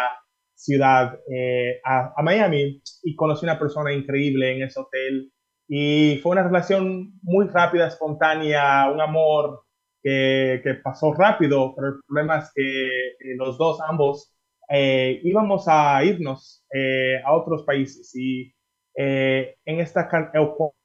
Ciudad, 0.54 1.18
eh, 1.30 1.80
a, 1.84 2.14
a 2.16 2.22
Miami, 2.22 2.80
y 3.02 3.16
conocí 3.16 3.44
una 3.44 3.58
persona 3.58 3.92
increíble 3.92 4.52
en 4.54 4.62
ese 4.62 4.78
hotel. 4.80 5.32
Y 5.68 6.20
fue 6.22 6.32
una 6.32 6.44
relación 6.44 7.12
muy 7.22 7.48
rápida, 7.48 7.88
espontánea, 7.88 8.88
un 8.90 9.00
amor 9.00 9.65
que, 10.06 10.60
que 10.62 10.74
pasó 10.74 11.12
rápido, 11.14 11.74
pero 11.74 11.88
el 11.88 11.94
problema 12.06 12.38
es 12.38 12.52
que 12.54 13.08
eh, 13.08 13.36
los 13.36 13.58
dos, 13.58 13.80
ambos, 13.80 14.32
eh, 14.68 15.20
íbamos 15.24 15.66
a 15.66 16.04
irnos 16.04 16.64
eh, 16.72 17.20
a 17.24 17.34
otros 17.34 17.64
países 17.64 18.14
y 18.14 18.52
eh, 18.96 19.56
en 19.64 19.80
esta 19.80 20.08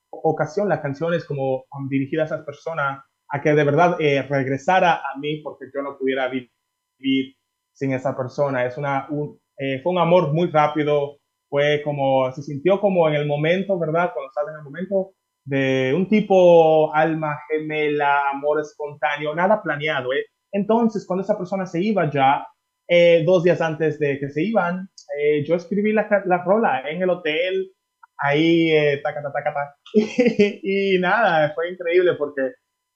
ocasión 0.09 0.69
la 0.69 0.81
canción 0.81 1.13
es 1.13 1.25
como 1.25 1.65
dirigida 1.87 2.23
a 2.23 2.25
esas 2.25 2.45
personas 2.45 3.03
a 3.29 3.41
que 3.41 3.53
de 3.53 3.63
verdad 3.63 3.97
regresara 4.27 4.95
a 4.95 5.19
mí 5.19 5.41
porque 5.43 5.65
yo 5.73 5.83
no 5.83 5.97
pudiera 5.99 6.27
vivir 6.27 7.35
sin 7.73 7.93
esa 7.93 8.17
persona. 8.17 8.65
Es 8.65 8.77
una, 8.77 9.07
un, 9.09 9.39
fue 9.83 9.91
un 9.91 9.99
amor 9.99 10.33
muy 10.33 10.49
rápido, 10.49 11.19
fue 11.47 11.81
como, 11.83 12.31
se 12.33 12.41
sintió 12.41 12.81
como 12.81 13.07
en 13.07 13.15
el 13.15 13.27
momento, 13.27 13.77
¿verdad? 13.77 14.11
Cuando 14.13 14.29
estás 14.29 14.47
en 14.49 14.55
el 14.55 14.63
momento 14.63 15.13
de 15.43 15.93
un 15.95 16.07
tipo 16.07 16.93
alma 16.93 17.37
gemela, 17.49 18.29
amor 18.29 18.61
espontáneo, 18.61 19.35
nada 19.35 19.61
planeado, 19.61 20.13
¿eh? 20.13 20.25
Entonces, 20.51 21.05
cuando 21.07 21.23
esa 21.23 21.37
persona 21.37 21.65
se 21.65 21.81
iba 21.81 22.09
ya, 22.09 22.45
eh, 22.87 23.23
dos 23.25 23.43
días 23.43 23.61
antes 23.61 23.99
de 23.99 24.19
que 24.19 24.29
se 24.29 24.43
iban, 24.43 24.89
eh, 25.17 25.43
yo 25.45 25.55
escribí 25.55 25.93
la, 25.93 26.07
la, 26.25 26.43
rola 26.43 26.89
en 26.89 27.01
el 27.01 27.09
hotel, 27.09 27.71
ahí, 28.17 28.69
eh, 28.71 28.99
taca, 29.03 29.21
taca, 29.21 29.43
taca, 29.43 29.75
y, 29.93 30.95
y, 30.95 30.99
nada, 30.99 31.53
fue 31.53 31.71
increíble 31.71 32.15
porque 32.15 32.51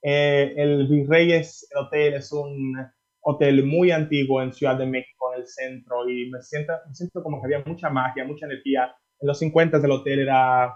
eh, 0.08 0.54
el 0.56 0.88
Virreyes 0.88 1.68
el 1.72 1.86
hotel 1.86 2.14
es 2.14 2.32
un 2.32 2.76
hotel 3.22 3.66
muy 3.66 3.90
antiguo 3.90 4.42
en 4.42 4.54
Ciudad 4.54 4.78
de 4.78 4.86
México, 4.86 5.34
en 5.34 5.42
el 5.42 5.48
centro, 5.48 6.08
y 6.08 6.30
me 6.30 6.42
siento, 6.42 6.74
me 6.88 6.94
siento 6.94 7.24
como 7.24 7.42
que 7.42 7.48
había 7.48 7.64
mucha 7.66 7.90
magia, 7.90 8.24
mucha 8.24 8.46
energía. 8.46 8.94
En 9.20 9.28
los 9.28 9.40
50 9.40 9.80
del 9.80 9.92
hotel 9.92 10.20
era, 10.20 10.76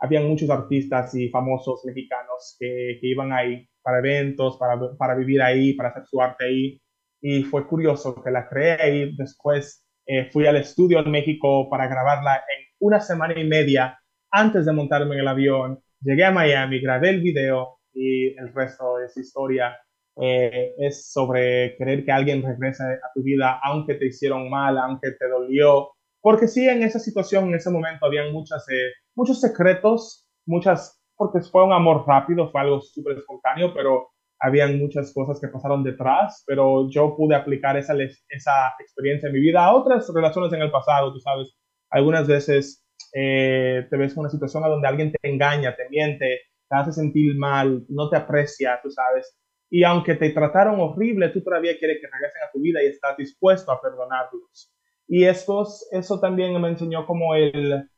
habían 0.00 0.28
muchos 0.28 0.50
artistas 0.50 1.14
y 1.14 1.28
famosos 1.28 1.82
mexicanos 1.84 2.56
que, 2.58 2.98
que 3.00 3.06
iban 3.06 3.32
ahí 3.32 3.68
para 3.82 3.98
eventos, 3.98 4.56
para, 4.58 4.78
para, 4.96 5.14
vivir 5.14 5.42
ahí, 5.42 5.74
para 5.74 5.90
hacer 5.90 6.06
su 6.06 6.20
arte 6.20 6.44
ahí. 6.44 6.80
Y 7.20 7.42
fue 7.44 7.66
curioso 7.66 8.22
que 8.22 8.30
la 8.30 8.48
creé 8.48 8.80
ahí. 8.80 9.16
Después 9.16 9.84
eh, 10.06 10.30
fui 10.30 10.46
al 10.46 10.56
estudio 10.56 11.00
en 11.00 11.10
México 11.10 11.68
para 11.68 11.88
grabarla 11.88 12.36
en 12.36 12.66
una 12.80 13.00
semana 13.00 13.38
y 13.38 13.44
media 13.44 13.98
antes 14.30 14.66
de 14.66 14.72
montarme 14.72 15.14
en 15.14 15.20
el 15.20 15.28
avión. 15.28 15.80
Llegué 16.00 16.24
a 16.24 16.30
Miami, 16.30 16.80
grabé 16.80 17.10
el 17.10 17.22
video 17.22 17.78
y 17.92 18.36
el 18.38 18.52
resto 18.54 19.00
es 19.00 19.16
historia 19.16 19.76
eh, 20.20 20.74
es 20.78 21.12
sobre 21.12 21.76
querer 21.76 22.04
que 22.04 22.10
alguien 22.10 22.42
regrese 22.42 22.82
a 22.82 23.12
tu 23.14 23.22
vida, 23.22 23.60
aunque 23.62 23.94
te 23.94 24.06
hicieron 24.06 24.50
mal, 24.50 24.76
aunque 24.78 25.12
te 25.12 25.28
dolió. 25.28 25.92
Porque 26.28 26.46
sí, 26.46 26.68
en 26.68 26.82
esa 26.82 26.98
situación, 26.98 27.48
en 27.48 27.54
ese 27.54 27.70
momento, 27.70 28.04
habían 28.04 28.34
muchas, 28.34 28.68
eh, 28.68 28.92
muchos 29.16 29.40
secretos, 29.40 30.28
muchas, 30.44 31.02
porque 31.16 31.40
fue 31.40 31.64
un 31.64 31.72
amor 31.72 32.04
rápido, 32.06 32.50
fue 32.50 32.60
algo 32.60 32.82
súper 32.82 33.16
espontáneo, 33.16 33.72
pero 33.72 34.10
habían 34.38 34.78
muchas 34.78 35.10
cosas 35.14 35.40
que 35.40 35.48
pasaron 35.48 35.82
detrás, 35.82 36.44
pero 36.46 36.86
yo 36.90 37.16
pude 37.16 37.34
aplicar 37.34 37.78
esa, 37.78 37.94
esa 38.28 38.74
experiencia 38.78 39.28
en 39.28 39.36
mi 39.36 39.40
vida 39.40 39.64
a 39.64 39.74
otras 39.74 40.06
relaciones 40.14 40.52
en 40.52 40.60
el 40.60 40.70
pasado, 40.70 41.14
tú 41.14 41.18
sabes. 41.18 41.56
Algunas 41.88 42.28
veces 42.28 42.86
eh, 43.14 43.86
te 43.88 43.96
ves 43.96 44.12
en 44.12 44.18
una 44.18 44.28
situación 44.28 44.64
donde 44.64 44.86
alguien 44.86 45.10
te 45.10 45.30
engaña, 45.30 45.74
te 45.76 45.88
miente, 45.88 46.40
te 46.68 46.76
hace 46.76 46.92
sentir 46.92 47.38
mal, 47.38 47.86
no 47.88 48.10
te 48.10 48.18
aprecia, 48.18 48.78
tú 48.82 48.90
sabes 48.90 49.34
y 49.70 49.84
aunque 49.84 50.14
te 50.14 50.30
trataron 50.30 50.80
horrible, 50.80 51.28
tú 51.28 51.42
todavía 51.42 51.76
quieres 51.78 51.98
que 52.00 52.06
regresen 52.06 52.42
a 52.42 52.52
tu 52.52 52.60
vida 52.60 52.82
y 52.82 52.86
estás 52.86 53.16
dispuesto 53.16 53.70
a 53.70 53.80
perdonarlos. 53.80 54.72
Y 55.08 55.24
estos, 55.24 55.88
eso 55.90 56.20
también 56.20 56.60
me 56.60 56.68
enseñó 56.68 57.06
como 57.06 57.34
el, 57.34 57.88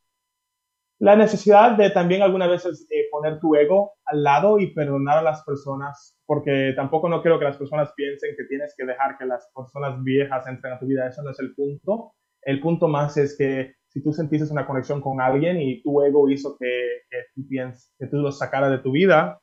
la 1.01 1.17
necesidad 1.17 1.77
de 1.79 1.91
también 1.91 2.23
algunas 2.23 2.51
veces 2.51 2.87
eh, 2.91 3.07
poner 3.11 3.41
tu 3.41 3.55
ego 3.57 3.95
al 4.05 4.23
lado 4.23 4.59
y 4.59 4.73
perdonar 4.75 5.19
a 5.19 5.23
las 5.23 5.43
personas, 5.45 6.19
porque 6.27 6.73
tampoco 6.77 7.09
no 7.09 7.23
quiero 7.23 7.39
que 7.39 7.47
las 7.47 7.57
personas 7.57 7.93
piensen 7.97 8.37
que 8.37 8.45
tienes 8.45 8.75
que 8.77 8.85
dejar 8.85 9.17
que 9.19 9.25
las 9.25 9.51
personas 9.55 10.03
viejas 10.05 10.47
entren 10.47 10.75
a 10.75 10.79
tu 10.79 10.87
vida, 10.87 11.09
eso 11.09 11.23
no 11.23 11.31
es 11.31 11.41
el 11.41 11.55
punto. 11.55 12.13
El 12.43 12.61
punto 12.61 12.87
más 12.87 13.17
es 13.17 13.37
que 13.37 13.75
si 13.89 14.03
tú 14.03 14.13
sentiste 14.13 14.53
una 14.53 14.67
conexión 14.67 15.01
con 15.01 15.21
alguien 15.21 15.61
y 15.61 15.83
tu 15.83 16.03
ego 16.03 16.29
hizo 16.29 16.57
que, 16.59 17.03
que 17.11 17.17
tú, 17.35 17.49
pienses, 17.49 17.93
que 17.99 18.07
tú 18.07 18.19
los 18.19 18.39
sacara 18.39 18.71
de 18.71 18.79
tu 18.79 18.93
vida, 18.93 19.41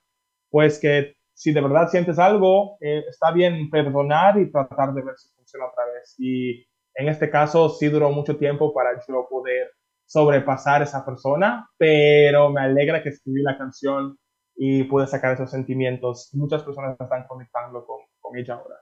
pues 0.50 0.80
que 0.80 1.16
si 1.34 1.54
de 1.54 1.62
verdad 1.62 1.90
sientes 1.90 2.20
algo, 2.20 2.78
eh, 2.82 3.04
está 3.10 3.32
bien 3.32 3.70
perdonar 3.70 4.40
y 4.40 4.52
tratar 4.52 4.94
de 4.94 5.04
ver 5.04 5.16
si 5.18 5.30
funciona 5.36 5.66
otra 5.68 5.86
vez. 5.86 6.16
Y 6.18 6.66
en 6.98 7.10
este 7.10 7.30
caso 7.30 7.70
sí 7.70 7.88
duró 7.88 8.12
mucho 8.12 8.38
tiempo 8.38 8.74
para 8.74 9.00
yo 9.08 9.28
poder 9.30 9.72
sobrepasar 10.06 10.82
esa 10.82 11.06
persona, 11.06 11.70
pero 11.78 12.50
me 12.50 12.62
alegra 12.62 13.04
que 13.04 13.10
escribí 13.10 13.42
la 13.44 13.58
canción 13.58 14.18
y 14.56 14.84
pude 14.86 15.06
sacar 15.08 15.34
esos 15.34 15.52
sentimientos. 15.52 16.32
Muchas 16.34 16.64
personas 16.64 16.98
están 17.00 17.28
conectando 17.28 17.86
con, 17.86 18.00
con 18.20 18.38
ella 18.38 18.56
ahora. 18.56 18.76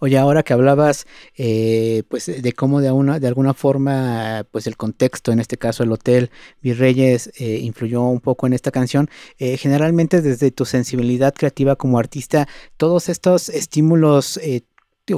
Oye, 0.00 0.18
ahora 0.18 0.42
que 0.42 0.52
hablabas, 0.52 1.06
eh, 1.36 2.02
pues 2.08 2.26
de 2.26 2.52
cómo 2.52 2.80
de, 2.80 2.90
una, 2.90 3.18
de 3.18 3.26
alguna 3.26 3.54
forma, 3.54 4.46
pues 4.50 4.66
el 4.66 4.76
contexto, 4.76 5.32
en 5.32 5.40
este 5.40 5.56
caso 5.56 5.82
el 5.82 5.92
hotel 5.92 6.30
Virreyes, 6.62 7.32
eh, 7.38 7.58
influyó 7.62 8.02
un 8.02 8.20
poco 8.20 8.46
en 8.46 8.52
esta 8.52 8.70
canción. 8.70 9.08
Eh, 9.38 9.56
generalmente 9.56 10.22
desde 10.22 10.50
tu 10.50 10.64
sensibilidad 10.64 11.34
creativa 11.34 11.76
como 11.76 11.98
artista, 11.98 12.48
todos 12.76 13.08
estos 13.08 13.48
estímulos, 13.48 14.38
eh, 14.38 14.62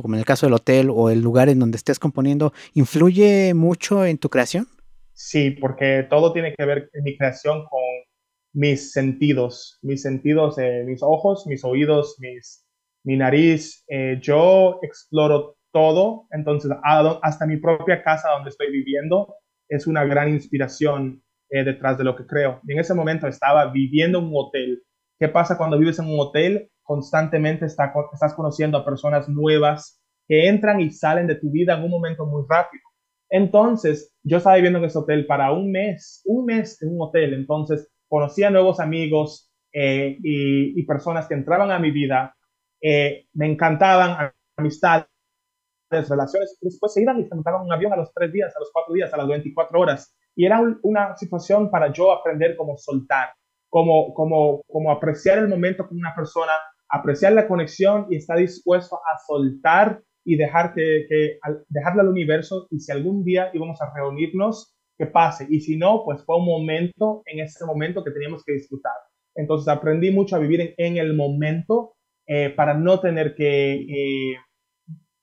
como 0.03 0.15
en 0.15 0.21
el 0.21 0.25
caso 0.25 0.47
del 0.47 0.55
hotel 0.55 0.89
o 0.91 1.11
el 1.11 1.21
lugar 1.21 1.49
en 1.49 1.59
donde 1.59 1.77
estés 1.77 1.99
componiendo, 1.99 2.53
¿influye 2.75 3.55
mucho 3.55 4.05
en 4.05 4.19
tu 4.19 4.29
creación? 4.29 4.69
Sí, 5.12 5.50
porque 5.50 6.07
todo 6.09 6.33
tiene 6.33 6.55
que 6.57 6.65
ver 6.65 6.91
en 6.93 7.03
mi 7.05 7.17
creación 7.17 7.65
con 7.69 7.81
mis 8.53 8.93
sentidos, 8.93 9.79
mis 9.83 10.03
sentidos, 10.03 10.57
mis 10.87 11.03
ojos, 11.03 11.47
mis 11.47 11.65
oídos, 11.65 12.17
mis 12.19 12.65
mi 13.04 13.16
nariz, 13.16 13.85
eh, 13.88 14.19
yo 14.21 14.78
exploro 14.83 15.57
todo, 15.73 16.26
entonces 16.30 16.71
hasta 17.23 17.47
mi 17.47 17.57
propia 17.57 18.02
casa 18.02 18.30
donde 18.30 18.50
estoy 18.50 18.71
viviendo 18.71 19.35
es 19.69 19.87
una 19.87 20.04
gran 20.04 20.28
inspiración 20.28 21.23
eh, 21.49 21.64
detrás 21.64 21.97
de 21.97 22.04
lo 22.04 22.16
que 22.16 22.26
creo. 22.26 22.61
Y 22.66 22.73
en 22.73 22.80
ese 22.80 22.95
momento 22.95 23.26
estaba 23.26 23.71
viviendo 23.71 24.19
en 24.19 24.26
un 24.26 24.33
hotel. 24.35 24.83
¿Qué 25.19 25.28
pasa 25.28 25.57
cuando 25.57 25.78
vives 25.78 25.99
en 25.99 26.07
un 26.07 26.19
hotel? 26.19 26.71
Constantemente 26.83 27.66
está, 27.66 27.92
estás 28.12 28.35
conociendo 28.35 28.78
a 28.78 28.85
personas 28.85 29.28
nuevas 29.28 30.00
que 30.26 30.49
entran 30.49 30.80
y 30.80 30.90
salen 30.90 31.26
de 31.26 31.37
tu 31.37 31.50
vida 31.50 31.75
en 31.75 31.85
un 31.85 31.90
momento 31.90 32.26
muy 32.26 32.45
rápido. 32.49 32.83
Entonces, 33.28 34.12
yo 34.25 34.38
estaba 34.38 34.57
viviendo 34.57 34.80
en 34.80 34.87
ese 34.87 34.99
hotel 34.99 35.26
para 35.26 35.52
un 35.52 35.71
mes, 35.71 36.23
un 36.25 36.47
mes 36.47 36.83
en 36.83 36.95
un 36.95 37.02
hotel. 37.02 37.35
Entonces, 37.35 37.88
conocía 38.09 38.50
nuevos 38.50 38.80
amigos 38.80 39.52
eh, 39.73 40.19
y 40.21 40.83
personas 40.83 41.28
que 41.28 41.35
entraban 41.35 41.71
a 41.71 41.78
mi 41.78 41.92
vida 41.92 42.35
eh, 42.81 43.27
me 43.35 43.47
encantaban 43.47 44.33
amistades, 44.57 45.07
relaciones, 45.91 46.57
después 46.61 46.93
se 46.93 47.03
iban 47.03 47.21
y 47.21 47.25
se 47.25 47.35
montaban 47.35 47.63
un 47.63 47.73
avión 47.73 47.93
a 47.93 47.97
los 47.97 48.13
tres 48.15 48.33
días, 48.33 48.55
a 48.55 48.61
los 48.61 48.71
cuatro 48.73 48.95
días, 48.95 49.13
a 49.13 49.17
las 49.17 49.27
24 49.27 49.81
horas. 49.81 50.17
Y 50.37 50.47
era 50.47 50.61
un, 50.61 50.79
una 50.83 51.17
situación 51.17 51.71
para 51.71 51.93
yo 51.93 52.13
aprender 52.13 52.57
cómo 52.57 52.77
soltar, 52.77 53.31
cómo, 53.69 54.15
cómo, 54.15 54.63
cómo 54.69 54.93
apreciar 54.93 55.39
el 55.39 55.49
momento 55.49 55.89
con 55.89 55.99
una 55.99 56.15
persona, 56.15 56.53
apreciar 56.89 57.33
la 57.33 57.49
conexión 57.49 58.07
y 58.09 58.17
estar 58.17 58.39
dispuesto 58.39 58.97
a 58.97 59.19
soltar 59.27 60.03
y 60.25 60.37
dejar 60.37 60.75
que, 60.75 61.39
dejarle 61.69 62.03
al 62.03 62.09
universo 62.09 62.67
y 62.71 62.81
si 62.81 62.93
algún 62.93 63.25
día 63.25 63.51
íbamos 63.53 63.81
a 63.81 63.93
reunirnos, 63.95 64.77
que 64.99 65.07
pase. 65.07 65.47
Y 65.49 65.61
si 65.61 65.79
no, 65.79 66.03
pues 66.05 66.23
fue 66.25 66.37
un 66.37 66.45
momento, 66.45 67.23
en 67.25 67.41
ese 67.41 67.65
momento 67.65 68.05
que 68.05 68.11
teníamos 68.11 68.45
que 68.45 68.53
disfrutar. 68.53 68.93
Entonces 69.35 69.67
aprendí 69.69 70.11
mucho 70.11 70.37
a 70.37 70.39
vivir 70.39 70.75
en 70.77 70.99
el 70.99 71.15
momento 71.15 71.95
eh, 72.33 72.51
para 72.51 72.75
no 72.75 73.01
tener 73.01 73.35
que, 73.35 73.73
eh, 73.73 74.37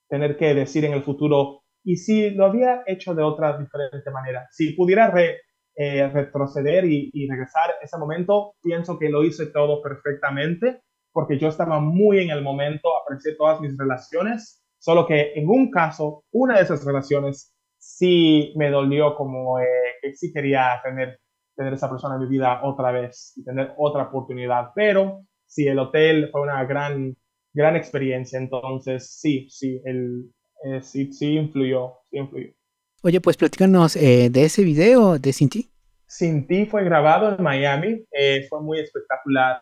tener 0.09 0.35
que 0.35 0.53
decir 0.53 0.83
en 0.83 0.91
el 0.91 1.03
futuro, 1.03 1.61
y 1.81 1.95
si 1.95 2.31
lo 2.31 2.45
había 2.45 2.83
hecho 2.85 3.15
de 3.15 3.23
otra 3.23 3.57
diferente 3.57 4.11
manera, 4.11 4.45
si 4.51 4.73
pudiera 4.73 5.13
eh, 5.17 6.09
retroceder 6.09 6.83
y, 6.83 7.09
y, 7.13 7.29
regresar 7.29 7.75
ese 7.81 7.97
momento, 7.97 8.55
pienso 8.61 8.99
que 8.99 9.09
lo 9.09 9.23
hice 9.23 9.45
todo 9.47 9.81
perfectamente, 9.81 10.81
porque 11.13 11.39
yo 11.39 11.47
estaba 11.47 11.79
muy 11.79 12.19
en 12.19 12.31
el 12.31 12.43
momento, 12.43 12.89
aprecié 13.01 13.35
todas 13.37 13.61
mis 13.61 13.77
relaciones, 13.77 14.61
solo 14.77 15.07
que 15.07 15.31
en 15.35 15.47
un 15.47 15.71
caso, 15.71 16.25
una 16.33 16.57
de 16.57 16.63
esas 16.63 16.83
relaciones 16.83 17.55
sí 17.77 18.53
me 18.57 18.69
dolió 18.69 19.15
como 19.15 19.59
que 20.01 20.13
sí 20.13 20.33
quería 20.33 20.81
tener 20.83 21.19
tener 21.55 21.73
esa 21.73 21.89
persona 21.89 22.15
en 22.15 22.21
mi 22.21 22.27
vida 22.27 22.61
otra 22.63 22.91
vez 22.91 23.33
y 23.35 23.43
tener 23.43 23.73
otra 23.77 24.03
oportunidad. 24.03 24.71
Pero 24.75 25.23
sí, 25.47 25.67
el 25.67 25.79
hotel 25.79 26.29
fue 26.31 26.41
una 26.41 26.63
gran, 26.65 27.15
gran 27.53 27.75
experiencia, 27.75 28.37
entonces 28.37 29.09
sí, 29.19 29.47
sí, 29.49 29.81
el, 29.85 30.29
eh, 30.63 30.81
sí, 30.81 31.11
sí 31.13 31.35
influyó, 31.35 31.93
sí 32.09 32.17
influyó. 32.17 32.51
Oye, 33.03 33.21
pues 33.21 33.37
platícanos 33.37 33.95
eh, 33.95 34.29
de 34.29 34.45
ese 34.45 34.63
video 34.63 35.17
de 35.17 35.33
Cinti. 35.33 35.69
Cinti 36.07 36.65
fue 36.65 36.83
grabado 36.83 37.35
en 37.35 37.43
Miami, 37.43 38.05
eh, 38.11 38.45
fue 38.49 38.61
muy 38.61 38.79
espectacular 38.79 39.61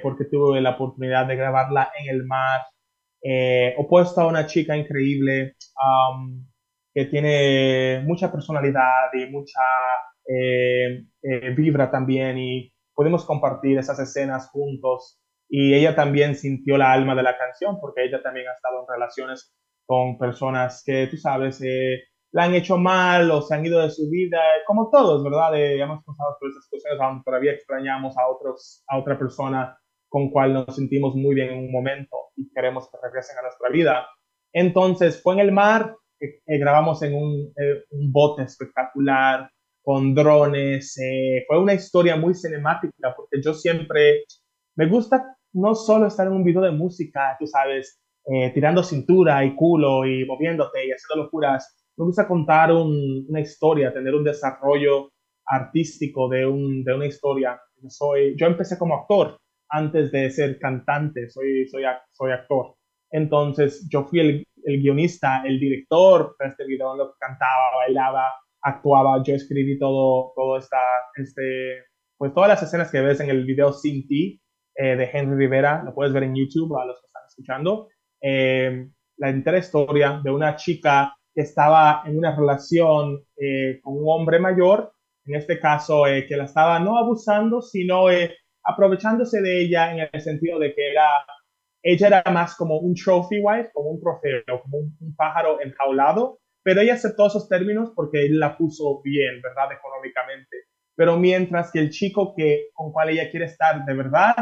porque 0.00 0.26
tuve 0.26 0.60
la 0.60 0.76
oportunidad 0.76 1.26
de 1.26 1.34
grabarla 1.34 1.90
en 1.98 2.14
el 2.14 2.24
mar, 2.24 2.60
opuesto 3.78 4.20
a 4.20 4.28
una 4.28 4.46
chica 4.46 4.76
increíble 4.76 5.56
um, 5.74 6.46
que 6.94 7.06
tiene 7.06 8.00
mucha 8.06 8.30
personalidad 8.30 9.12
y 9.12 9.26
mucha 9.26 9.60
vibra 11.56 11.90
también 11.90 12.38
y 12.38 12.72
pudimos 12.96 13.24
compartir 13.24 13.78
esas 13.78 13.98
escenas 14.00 14.48
juntos 14.50 15.20
y 15.48 15.74
ella 15.74 15.94
también 15.94 16.34
sintió 16.34 16.76
la 16.76 16.92
alma 16.92 17.14
de 17.14 17.22
la 17.22 17.36
canción 17.38 17.78
porque 17.80 18.04
ella 18.04 18.22
también 18.22 18.48
ha 18.48 18.54
estado 18.54 18.80
en 18.80 18.88
relaciones 18.88 19.54
con 19.86 20.18
personas 20.18 20.82
que, 20.84 21.06
tú 21.06 21.16
sabes, 21.16 21.60
eh, 21.62 22.02
la 22.32 22.44
han 22.44 22.54
hecho 22.54 22.76
mal 22.76 23.30
o 23.30 23.40
se 23.42 23.54
han 23.54 23.64
ido 23.64 23.80
de 23.80 23.90
su 23.90 24.10
vida, 24.10 24.40
como 24.66 24.90
todos, 24.90 25.22
¿verdad? 25.22 25.54
Eh, 25.54 25.80
hemos 25.80 26.02
pasado 26.04 26.36
por 26.40 26.50
esas 26.50 26.64
situaciones, 26.64 27.00
aunque 27.00 27.24
todavía 27.24 27.52
extrañamos 27.52 28.18
a, 28.18 28.28
otros, 28.28 28.82
a 28.88 28.98
otra 28.98 29.16
persona 29.16 29.78
con 30.08 30.30
cual 30.30 30.54
nos 30.54 30.74
sentimos 30.74 31.14
muy 31.14 31.34
bien 31.34 31.50
en 31.50 31.58
un 31.58 31.72
momento 31.72 32.16
y 32.34 32.50
queremos 32.52 32.90
que 32.90 32.98
regresen 33.02 33.38
a 33.38 33.42
nuestra 33.42 33.68
vida. 33.68 34.06
Entonces, 34.52 35.22
fue 35.22 35.34
en 35.34 35.40
el 35.40 35.52
mar, 35.52 35.94
eh, 36.18 36.58
grabamos 36.58 37.02
en 37.02 37.14
un, 37.14 37.52
un, 37.90 38.12
bote 38.12 38.42
espectacular, 38.42 39.50
con 39.86 40.16
drones, 40.16 40.96
fue 41.46 41.60
una 41.60 41.72
historia 41.72 42.16
muy 42.16 42.34
cinemática, 42.34 43.14
porque 43.16 43.40
yo 43.40 43.54
siempre, 43.54 44.24
me 44.74 44.88
gusta 44.88 45.36
no 45.52 45.76
solo 45.76 46.08
estar 46.08 46.26
en 46.26 46.32
un 46.32 46.42
video 46.42 46.62
de 46.62 46.72
música, 46.72 47.36
tú 47.38 47.46
sabes, 47.46 48.00
eh, 48.24 48.50
tirando 48.52 48.82
cintura 48.82 49.44
y 49.44 49.54
culo 49.54 50.04
y 50.04 50.24
moviéndote 50.24 50.84
y 50.84 50.90
haciendo 50.90 51.22
locuras. 51.22 51.86
Me 51.96 52.04
gusta 52.04 52.26
contar 52.26 52.72
una 52.72 53.38
historia, 53.38 53.94
tener 53.94 54.12
un 54.12 54.24
desarrollo 54.24 55.12
artístico 55.46 56.28
de, 56.28 56.44
un, 56.44 56.82
de 56.82 56.92
una 56.92 57.06
historia. 57.06 57.60
Soy, 57.88 58.34
yo 58.36 58.48
empecé 58.48 58.76
como 58.76 58.96
actor 58.96 59.38
antes 59.68 60.10
de 60.10 60.28
ser 60.30 60.58
cantante, 60.58 61.30
soy, 61.30 61.68
soy, 61.68 61.84
soy 62.10 62.32
actor. 62.32 62.74
Entonces 63.12 63.88
yo 63.88 64.02
fui 64.02 64.18
el, 64.18 64.44
el 64.64 64.82
guionista, 64.82 65.44
el 65.46 65.60
director 65.60 66.34
de 66.40 66.48
este 66.48 66.66
video, 66.66 66.96
lo 66.96 67.14
cantaba, 67.20 67.76
bailaba, 67.76 68.24
actuaba, 68.66 69.22
yo 69.22 69.34
escribí 69.34 69.78
todo, 69.78 70.32
todo 70.34 70.58
esta, 70.58 70.78
este, 71.14 71.84
pues 72.18 72.34
todas 72.34 72.48
las 72.48 72.62
escenas 72.62 72.90
que 72.90 73.00
ves 73.00 73.20
en 73.20 73.30
el 73.30 73.44
video 73.44 73.72
Sin 73.72 74.06
Ti 74.08 74.40
eh, 74.74 74.96
de 74.96 75.10
Henry 75.12 75.36
Rivera, 75.36 75.82
lo 75.84 75.94
puedes 75.94 76.12
ver 76.12 76.24
en 76.24 76.34
YouTube 76.34 76.76
a 76.76 76.84
los 76.84 77.00
que 77.00 77.06
están 77.06 77.22
escuchando. 77.28 77.88
Eh, 78.20 78.88
la 79.18 79.30
entera 79.30 79.58
historia 79.58 80.20
de 80.22 80.30
una 80.30 80.56
chica 80.56 81.14
que 81.32 81.42
estaba 81.42 82.02
en 82.06 82.18
una 82.18 82.34
relación 82.34 83.24
eh, 83.36 83.80
con 83.82 83.98
un 83.98 84.04
hombre 84.06 84.40
mayor, 84.40 84.92
en 85.26 85.36
este 85.36 85.60
caso 85.60 86.04
que 86.04 86.36
la 86.36 86.44
estaba 86.44 86.78
no 86.78 86.98
abusando, 86.98 87.60
sino 87.60 88.06
aprovechándose 88.62 89.40
de 89.42 89.62
ella 89.62 89.92
en 89.92 90.08
el 90.12 90.20
sentido 90.20 90.58
de 90.58 90.74
que 90.74 90.90
era, 90.90 91.08
ella 91.82 92.06
era 92.06 92.32
más 92.32 92.56
como 92.56 92.78
un 92.78 92.94
trophy 92.94 93.40
wife, 93.40 93.70
como 93.72 93.90
un 93.90 94.00
trofeo, 94.00 94.60
como 94.62 94.78
un, 94.78 94.96
un 95.00 95.16
pájaro 95.16 95.60
enjaulado, 95.60 96.38
pero 96.66 96.80
ella 96.80 96.94
aceptó 96.94 97.28
esos 97.28 97.48
términos 97.48 97.92
porque 97.94 98.26
él 98.26 98.40
la 98.40 98.58
puso 98.58 99.00
bien, 99.00 99.40
¿verdad? 99.40 99.70
Económicamente. 99.70 100.64
Pero 100.96 101.16
mientras 101.16 101.70
que 101.70 101.78
el 101.78 101.90
chico 101.90 102.34
que, 102.36 102.70
con 102.74 102.90
cual 102.90 103.10
ella 103.10 103.30
quiere 103.30 103.46
estar 103.46 103.84
de 103.84 103.94
verdad, 103.94 104.34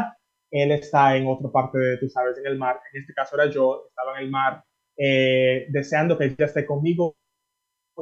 él 0.49 0.71
está 0.71 1.15
en 1.15 1.27
otra 1.27 1.51
parte 1.51 1.77
de, 1.77 1.97
tú 1.99 2.09
sabes, 2.09 2.35
en 2.39 2.47
el 2.47 2.57
mar. 2.57 2.79
En 2.91 3.01
este 3.01 3.13
caso 3.13 3.35
era 3.35 3.51
yo, 3.51 3.85
estaba 3.89 4.17
en 4.17 4.25
el 4.25 4.31
mar 4.31 4.63
eh, 4.97 5.67
deseando 5.69 6.17
que 6.17 6.25
ella 6.25 6.45
esté 6.45 6.65
conmigo 6.65 7.15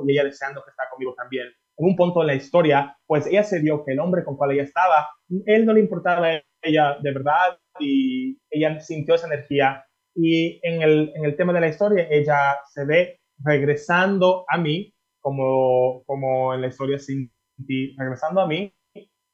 y 0.07 0.13
ella 0.13 0.23
deseando 0.23 0.63
que 0.63 0.69
está 0.69 0.83
conmigo 0.89 1.13
también. 1.17 1.47
En 1.77 1.85
un 1.85 1.97
punto 1.97 2.21
de 2.21 2.27
la 2.27 2.35
historia, 2.35 2.95
pues 3.05 3.27
ella 3.27 3.43
se 3.43 3.59
vio 3.59 3.83
que 3.83 3.91
el 3.91 3.99
hombre 3.99 4.23
con 4.23 4.37
cual 4.37 4.53
ella 4.53 4.63
estaba, 4.63 5.09
él 5.45 5.65
no 5.65 5.73
le 5.73 5.81
importaba 5.81 6.27
a 6.27 6.41
ella 6.61 6.95
de 7.01 7.11
verdad 7.11 7.57
y 7.77 8.39
ella 8.49 8.79
sintió 8.79 9.15
esa 9.15 9.27
energía. 9.27 9.83
Y 10.15 10.61
en 10.63 10.81
el, 10.81 11.11
en 11.13 11.25
el 11.25 11.35
tema 11.35 11.51
de 11.51 11.59
la 11.59 11.67
historia, 11.67 12.07
ella 12.09 12.57
se 12.73 12.85
ve 12.85 13.19
regresando 13.43 14.45
a 14.49 14.57
mí, 14.57 14.93
como, 15.19 16.03
como 16.05 16.53
en 16.53 16.61
la 16.61 16.67
historia 16.67 16.99
sin 16.99 17.31
ti, 17.65 17.95
regresando 17.97 18.41
a 18.41 18.47
mí, 18.47 18.73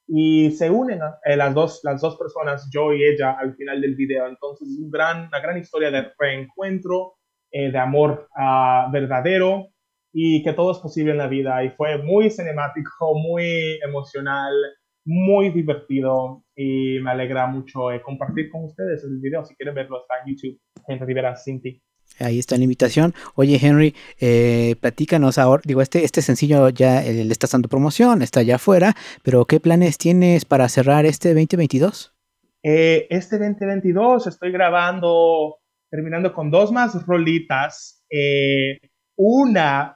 y 0.08 0.52
se 0.52 0.72
unen 0.72 1.00
eh, 1.24 1.38
las, 1.38 1.54
dos, 1.54 1.82
las 1.84 2.02
dos 2.02 2.18
personas, 2.18 2.68
yo 2.74 2.94
y 2.94 3.04
ella, 3.04 3.38
al 3.40 3.56
final 3.56 3.80
del 3.80 3.96
video. 3.96 4.28
Entonces 4.28 4.68
es 4.68 4.80
un 4.80 4.90
gran, 4.90 5.28
una 5.28 5.40
gran 5.40 5.58
historia 5.58 5.92
de 5.92 6.12
reencuentro, 6.18 7.14
eh, 7.52 7.72
de 7.72 7.78
amor 7.78 8.28
uh, 8.36 8.92
verdadero 8.92 9.70
y 10.12 10.44
que 10.44 10.54
todo 10.54 10.72
es 10.72 10.80
posible 10.80 11.12
en 11.12 11.20
la 11.20 11.28
vida. 11.28 11.64
Y 11.64 11.70
fue 11.72 11.98
muy 12.02 12.32
cinemático, 12.32 13.14
muy 13.16 13.80
emocional, 13.84 14.54
muy 15.06 15.50
divertido 15.50 16.44
y 16.56 17.00
me 17.00 17.12
alegra 17.12 17.48
mucho 17.48 17.92
eh, 17.92 18.02
compartir 18.02 18.50
con 18.50 18.66
ustedes 18.66 19.04
el 19.04 19.20
video. 19.20 19.46
Si 19.46 19.56
quieren 19.56 19.76
verlo, 19.76 20.02
está 20.02 20.16
en 20.26 20.36
YouTube, 20.36 20.60
Gente 20.88 21.06
Rivera 21.06 21.36
Cinti. 21.36 21.82
Ahí 22.20 22.38
está 22.38 22.58
la 22.58 22.64
invitación. 22.64 23.14
Oye, 23.36 23.58
Henry, 23.62 23.96
eh, 24.20 24.76
platícanos 24.82 25.38
ahora. 25.38 25.62
Digo, 25.66 25.82
este, 25.82 26.04
este 26.04 26.22
sencillo 26.22 26.70
ya 26.70 27.04
eh, 27.04 27.24
le 27.24 27.32
estás 27.32 27.52
dando 27.52 27.70
promoción, 27.70 28.22
está 28.22 28.42
ya 28.42 28.56
afuera, 28.56 28.94
pero 29.24 29.46
¿qué 29.46 29.60
planes 29.60 29.98
tienes 29.98 30.44
para 30.44 30.68
cerrar 30.68 31.06
este 31.06 31.30
2022? 31.30 32.14
Eh, 32.62 33.08
este 33.10 33.38
2022 33.38 34.28
estoy 34.28 34.52
grabando, 34.52 35.60
terminando 35.90 36.34
con 36.34 36.52
dos 36.52 36.72
más 36.72 37.06
rolitas. 37.06 38.04
Eh, 38.10 38.80
una 39.18 39.96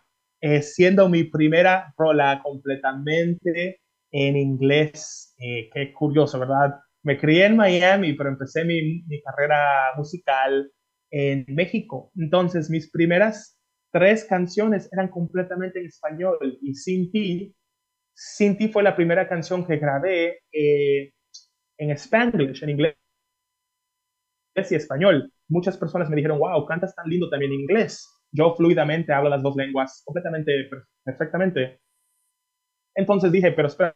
siendo 0.62 1.08
mi 1.08 1.24
primera 1.24 1.94
rola 1.98 2.42
completamente 2.44 3.80
en 4.12 4.36
inglés. 4.36 5.34
qué 5.38 5.94
curioso, 5.94 6.38
¿verdad? 6.38 6.82
Me 7.02 7.18
crié 7.18 7.46
en 7.46 7.56
Miami, 7.56 8.12
pero 8.14 8.30
empecé 8.30 8.66
mi, 8.66 9.04
mi 9.04 9.22
carrera 9.22 9.94
musical 9.96 10.70
en 11.14 11.46
México. 11.48 12.12
Entonces, 12.18 12.72
mis 12.72 12.90
primeras 12.90 13.60
tres 13.92 14.26
canciones 14.26 14.90
eran 14.92 15.10
completamente 15.10 15.80
en 15.80 15.86
español 15.86 16.58
y 16.62 16.74
Sin 16.74 17.12
Ti, 17.12 17.56
Sin 18.16 18.58
Ti 18.58 18.70
fue 18.70 18.82
la 18.82 18.96
primera 18.96 19.30
canción 19.30 19.66
que 19.66 19.78
grabé 19.78 20.40
eh, 20.52 21.14
en 21.78 21.92
Spanglish, 21.92 22.64
en 22.64 22.72
inglés 22.72 22.96
y 24.56 24.76
español. 24.76 25.32
Muchas 25.48 25.78
personas 25.78 26.10
me 26.10 26.16
dijeron, 26.16 26.40
wow, 26.40 26.66
cantas 26.66 26.96
tan 26.96 27.08
lindo 27.08 27.30
también 27.30 27.52
en 27.52 27.62
inglés. 27.62 28.10
Yo 28.32 28.56
fluidamente 28.56 29.14
hablo 29.14 29.30
las 29.30 29.44
dos 29.44 29.56
lenguas 29.56 30.02
completamente, 30.04 30.68
perfectamente. 31.04 31.80
Entonces 32.96 33.32
dije, 33.32 33.52
pero 33.52 33.68
espérate 33.68 33.96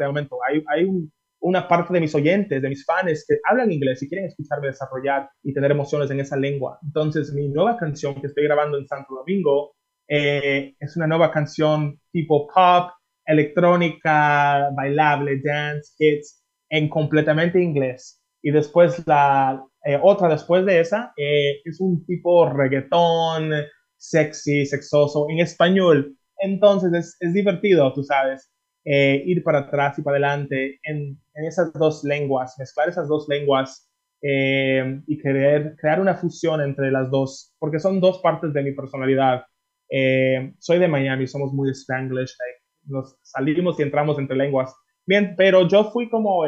un 0.00 0.06
momento, 0.06 0.38
hay, 0.46 0.64
hay 0.66 0.84
un 0.84 1.12
una 1.40 1.68
parte 1.68 1.92
de 1.92 2.00
mis 2.00 2.14
oyentes, 2.14 2.60
de 2.60 2.68
mis 2.68 2.84
fans 2.84 3.24
que 3.26 3.36
hablan 3.48 3.70
inglés 3.70 4.02
y 4.02 4.08
quieren 4.08 4.26
escucharme 4.26 4.68
desarrollar 4.68 5.28
y 5.42 5.52
tener 5.52 5.70
emociones 5.70 6.10
en 6.10 6.20
esa 6.20 6.36
lengua. 6.36 6.78
Entonces, 6.82 7.32
mi 7.32 7.48
nueva 7.48 7.76
canción 7.76 8.20
que 8.20 8.26
estoy 8.26 8.44
grabando 8.44 8.78
en 8.78 8.86
Santo 8.86 9.14
Domingo 9.14 9.74
eh, 10.08 10.74
es 10.80 10.96
una 10.96 11.06
nueva 11.06 11.30
canción 11.30 12.00
tipo 12.10 12.48
pop, 12.48 12.90
electrónica, 13.24 14.70
bailable, 14.74 15.40
dance, 15.44 15.92
hits, 15.98 16.42
en 16.70 16.88
completamente 16.88 17.62
inglés. 17.62 18.22
Y 18.42 18.50
después 18.50 19.06
la 19.06 19.62
eh, 19.84 19.98
otra 20.02 20.28
después 20.28 20.64
de 20.64 20.80
esa 20.80 21.12
eh, 21.16 21.60
es 21.64 21.80
un 21.80 22.04
tipo 22.06 22.48
reggaetón, 22.48 23.52
sexy, 23.96 24.66
sexoso, 24.66 25.26
en 25.30 25.40
español. 25.40 26.16
Entonces 26.38 26.92
es, 26.92 27.16
es 27.20 27.34
divertido, 27.34 27.92
tú 27.92 28.02
sabes. 28.02 28.50
Eh, 28.90 29.22
ir 29.26 29.44
para 29.44 29.58
atrás 29.58 29.98
y 29.98 30.02
para 30.02 30.16
adelante 30.16 30.80
en, 30.82 31.20
esas 31.34 31.74
dos 31.74 32.04
lenguas, 32.04 32.54
mezclar 32.58 32.88
esas 32.88 33.06
dos 33.06 33.28
lenguas 33.28 33.86
eh, 34.22 35.02
y 35.06 35.18
querer 35.18 35.76
crear 35.78 36.00
una 36.00 36.14
fusión 36.14 36.62
entre 36.62 36.90
las 36.90 37.10
dos, 37.10 37.54
porque 37.58 37.80
son 37.80 38.00
dos 38.00 38.20
partes 38.22 38.54
de 38.54 38.62
mi 38.62 38.72
personalidad. 38.72 39.44
Eh, 39.90 40.54
soy 40.58 40.78
de 40.78 40.88
Miami, 40.88 41.26
somos 41.26 41.52
muy 41.52 41.68
spanglish, 41.74 42.34
nos 42.86 43.18
salimos 43.20 43.78
y 43.78 43.82
entramos 43.82 44.18
entre 44.18 44.38
lenguas. 44.38 44.74
Bien, 45.04 45.34
pero 45.36 45.68
yo 45.68 45.90
fui 45.90 46.08
como, 46.08 46.44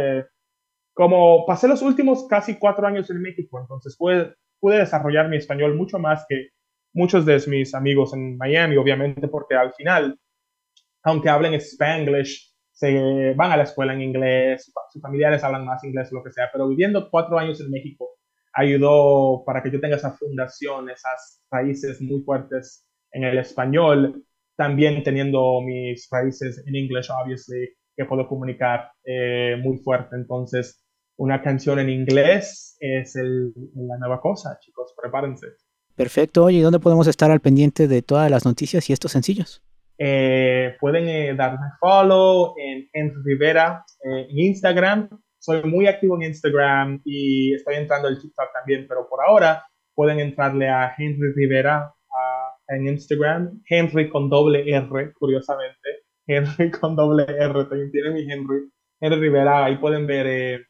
como 0.95 1.45
pasé 1.45 1.69
los 1.69 1.83
últimos 1.83 2.27
casi 2.27 2.55
cuatro 2.55 2.87
años 2.87 3.11
en 3.11 3.21
México, 3.21 3.61
entonces 3.61 3.97
pude, 3.99 4.35
pude 4.59 4.79
desarrollar 4.79 5.29
mi 5.29 5.37
español 5.37 5.75
mucho 5.75 5.99
más 5.99 6.25
que 6.27 6.49
muchos 6.95 7.27
de 7.27 7.39
mis 7.49 7.75
amigos 7.75 8.15
en 8.15 8.39
Miami, 8.39 8.79
obviamente, 8.79 9.29
porque 9.29 9.57
al 9.57 9.75
final 9.75 10.19
aunque 11.03 11.29
hablen 11.29 11.55
spanglish, 11.55 12.51
se 12.73 13.35
van 13.35 13.53
a 13.53 13.57
la 13.57 13.65
escuela 13.65 13.93
en 13.93 14.01
inglés, 14.01 14.73
sus 14.91 15.03
familiares 15.03 15.45
hablan 15.45 15.67
más 15.67 15.85
inglés, 15.85 16.11
lo 16.13 16.23
que 16.23 16.33
sea, 16.33 16.49
pero 16.53 16.69
viviendo 16.69 17.11
cuatro 17.11 17.39
años 17.39 17.61
en 17.61 17.71
México 17.71 18.09
ayudó 18.53 19.43
para 19.45 19.63
que 19.63 19.71
yo 19.71 19.81
tenga 19.81 19.97
esa 19.97 20.13
fundación, 20.13 20.91
esas 20.91 21.43
raíces 21.51 22.01
muy 22.01 22.23
fuertes 22.23 22.87
en 23.13 23.25
el 23.25 23.39
español, 23.39 24.25
también 24.57 25.03
teniendo 25.03 25.61
mis 25.63 26.09
raíces 26.11 26.63
en 26.67 26.75
inglés, 26.75 27.09
obviously, 27.11 27.69
que 27.97 28.05
puedo 28.05 28.27
comunicar 28.29 28.91
eh, 29.05 29.57
muy 29.63 29.79
fuerte. 29.79 30.17
Entonces, 30.17 30.85
una 31.17 31.43
canción 31.43 31.79
en 31.79 31.91
inglés 31.91 32.77
es 32.81 33.15
la 33.15 33.99
nueva 33.99 34.21
cosa, 34.21 34.59
chicos, 34.61 34.95
prepárense. 35.01 35.47
Perfecto, 35.95 36.45
oye, 36.45 36.59
¿y 36.59 36.63
dónde 36.63 36.81
podemos 36.81 37.07
estar 37.07 37.31
al 37.31 37.41
pendiente 37.41 37.89
de 37.89 38.03
todas 38.03 38.31
las 38.31 38.45
noticias 38.45 38.89
y 38.89 38.93
estos 38.93 39.13
sencillos? 39.13 39.63
Eh, 40.03 40.77
pueden 40.81 41.09
eh, 41.09 41.35
darme 41.35 41.67
follow 41.79 42.55
en 42.57 42.89
Henry 42.93 43.23
Rivera 43.23 43.85
en 44.03 44.39
Instagram. 44.39 45.11
Soy 45.39 45.63
muy 45.65 45.87
activo 45.87 46.17
en 46.17 46.23
Instagram 46.23 47.03
y 47.05 47.55
estoy 47.55 47.75
entrando 47.75 48.09
al 48.09 48.19
TikTok 48.19 48.49
también, 48.55 48.87
pero 48.89 49.07
por 49.09 49.23
ahora 49.23 49.63
pueden 49.95 50.19
entrarle 50.21 50.69
a 50.71 50.95
Henry 50.97 51.33
Rivera 51.35 51.93
en 52.71 52.87
Instagram, 52.87 53.63
Henry 53.69 54.09
con 54.09 54.31
doble 54.31 54.65
R, 54.67 55.13
curiosamente. 55.19 56.05
Henry 56.27 56.71
con 56.81 56.97
doble 56.97 57.25
R, 57.25 57.65
también 57.65 57.91
tiene 57.91 58.11
mi 58.11 58.33
Henry. 58.33 58.71
Henry 59.01 59.21
Rivera, 59.21 59.65
ahí 59.65 59.77
pueden 59.77 60.07
ver 60.07 60.27
eh, 60.27 60.61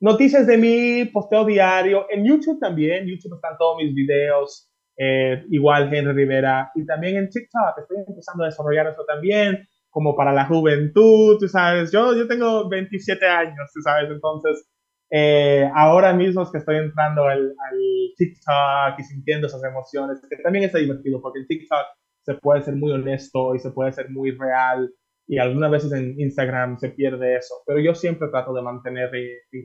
noticias 0.00 0.46
de 0.46 0.56
mí, 0.56 1.04
posteo 1.06 1.44
diario. 1.44 2.06
En 2.10 2.24
YouTube 2.24 2.60
también, 2.60 3.06
YouTube 3.06 3.34
están 3.34 3.56
todos 3.58 3.78
mis 3.82 3.94
videos, 3.94 4.70
eh, 4.96 5.44
igual 5.50 5.92
Henry 5.92 6.12
Rivera. 6.12 6.70
Y 6.74 6.86
también 6.86 7.16
en 7.16 7.28
TikTok, 7.28 7.78
estoy 7.78 7.98
empezando 8.06 8.44
a 8.44 8.46
desarrollar 8.46 8.88
eso 8.88 9.04
también, 9.06 9.66
como 9.90 10.14
para 10.16 10.32
la 10.32 10.46
juventud, 10.46 11.38
tú 11.38 11.48
sabes. 11.48 11.92
Yo, 11.92 12.14
yo 12.14 12.26
tengo 12.26 12.68
27 12.68 13.26
años, 13.26 13.70
tú 13.72 13.80
sabes, 13.82 14.10
entonces 14.10 14.68
eh, 15.10 15.70
ahora 15.74 16.12
mismo 16.12 16.42
es 16.42 16.50
que 16.50 16.58
estoy 16.58 16.76
entrando 16.76 17.24
al, 17.24 17.40
al, 17.40 17.78
TikTok 18.16 18.98
y 18.98 19.02
sintiendo 19.04 19.46
esas 19.46 19.62
emociones, 19.62 20.20
que 20.28 20.36
también 20.42 20.64
es 20.64 20.72
divertido, 20.72 21.20
porque 21.20 21.40
en 21.40 21.46
TikTok 21.46 21.86
se 22.22 22.34
puede 22.34 22.62
ser 22.62 22.74
muy 22.76 22.90
honesto 22.92 23.54
y 23.54 23.58
se 23.58 23.70
puede 23.70 23.92
ser 23.92 24.10
muy 24.10 24.32
real, 24.32 24.90
y 25.28 25.38
algunas 25.38 25.70
veces 25.70 25.92
en 25.92 26.18
Instagram 26.20 26.78
se 26.78 26.90
pierde 26.90 27.36
eso, 27.36 27.54
pero 27.66 27.80
yo 27.80 27.94
siempre 27.94 28.28
trato 28.28 28.54
de 28.54 28.62
mantener 28.62 29.10
mi, 29.12 29.64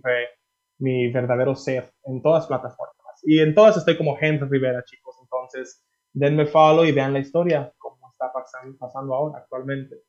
mi 0.79 1.11
verdadero 1.11 1.55
ser 1.55 1.91
en 2.05 2.21
todas 2.21 2.41
las 2.41 2.47
plataformas. 2.47 2.95
Y 3.23 3.39
en 3.39 3.53
todas 3.53 3.77
estoy 3.77 3.97
como 3.97 4.17
Henry 4.19 4.47
Rivera, 4.49 4.83
chicos, 4.83 5.15
entonces 5.31 5.83
denme 6.13 6.45
follow 6.45 6.85
y 6.85 6.91
vean 6.91 7.13
la 7.13 7.19
historia, 7.19 7.71
como 7.77 8.11
está 8.11 8.31
pasando 8.79 9.15
ahora 9.15 9.39
actualmente. 9.39 10.01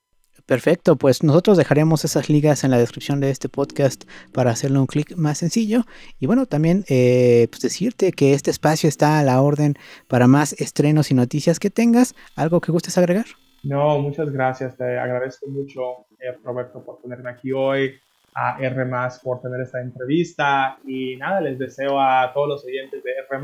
Perfecto, 0.46 0.96
pues 0.96 1.22
nosotros 1.22 1.58
dejaremos 1.58 2.04
esas 2.04 2.30
ligas 2.30 2.64
en 2.64 2.70
la 2.70 2.78
descripción 2.78 3.20
de 3.20 3.30
este 3.30 3.48
podcast 3.48 4.04
para 4.32 4.50
hacerle 4.50 4.78
un 4.78 4.86
clic 4.86 5.14
más 5.16 5.38
sencillo. 5.38 5.82
Y 6.18 6.26
bueno, 6.26 6.46
también 6.46 6.84
eh, 6.88 7.48
pues 7.50 7.60
decirte 7.60 8.12
que 8.12 8.32
este 8.32 8.50
espacio 8.50 8.88
está 8.88 9.18
a 9.18 9.22
la 9.22 9.40
orden 9.42 9.74
para 10.08 10.26
más 10.26 10.54
estrenos 10.54 11.10
y 11.10 11.14
noticias 11.14 11.60
que 11.60 11.70
tengas. 11.70 12.14
¿Algo 12.34 12.60
que 12.60 12.72
gustes 12.72 12.96
agregar? 12.96 13.26
No, 13.62 13.98
muchas 13.98 14.30
gracias. 14.30 14.76
Te 14.76 14.98
agradezco 14.98 15.46
mucho, 15.48 16.06
eh, 16.18 16.36
Roberto, 16.42 16.82
por 16.82 17.00
tenerme 17.02 17.30
aquí 17.30 17.52
hoy, 17.52 17.94
a 18.34 18.58
R 18.58 18.90
por 19.22 19.42
tener 19.42 19.60
esta 19.60 19.80
entrevista. 19.80 20.78
Y 20.84 21.16
nada, 21.16 21.42
les 21.42 21.58
deseo 21.58 22.00
a 22.00 22.32
todos 22.32 22.48
los 22.48 22.64
oyentes 22.64 23.04
de 23.04 23.10
R 23.30 23.38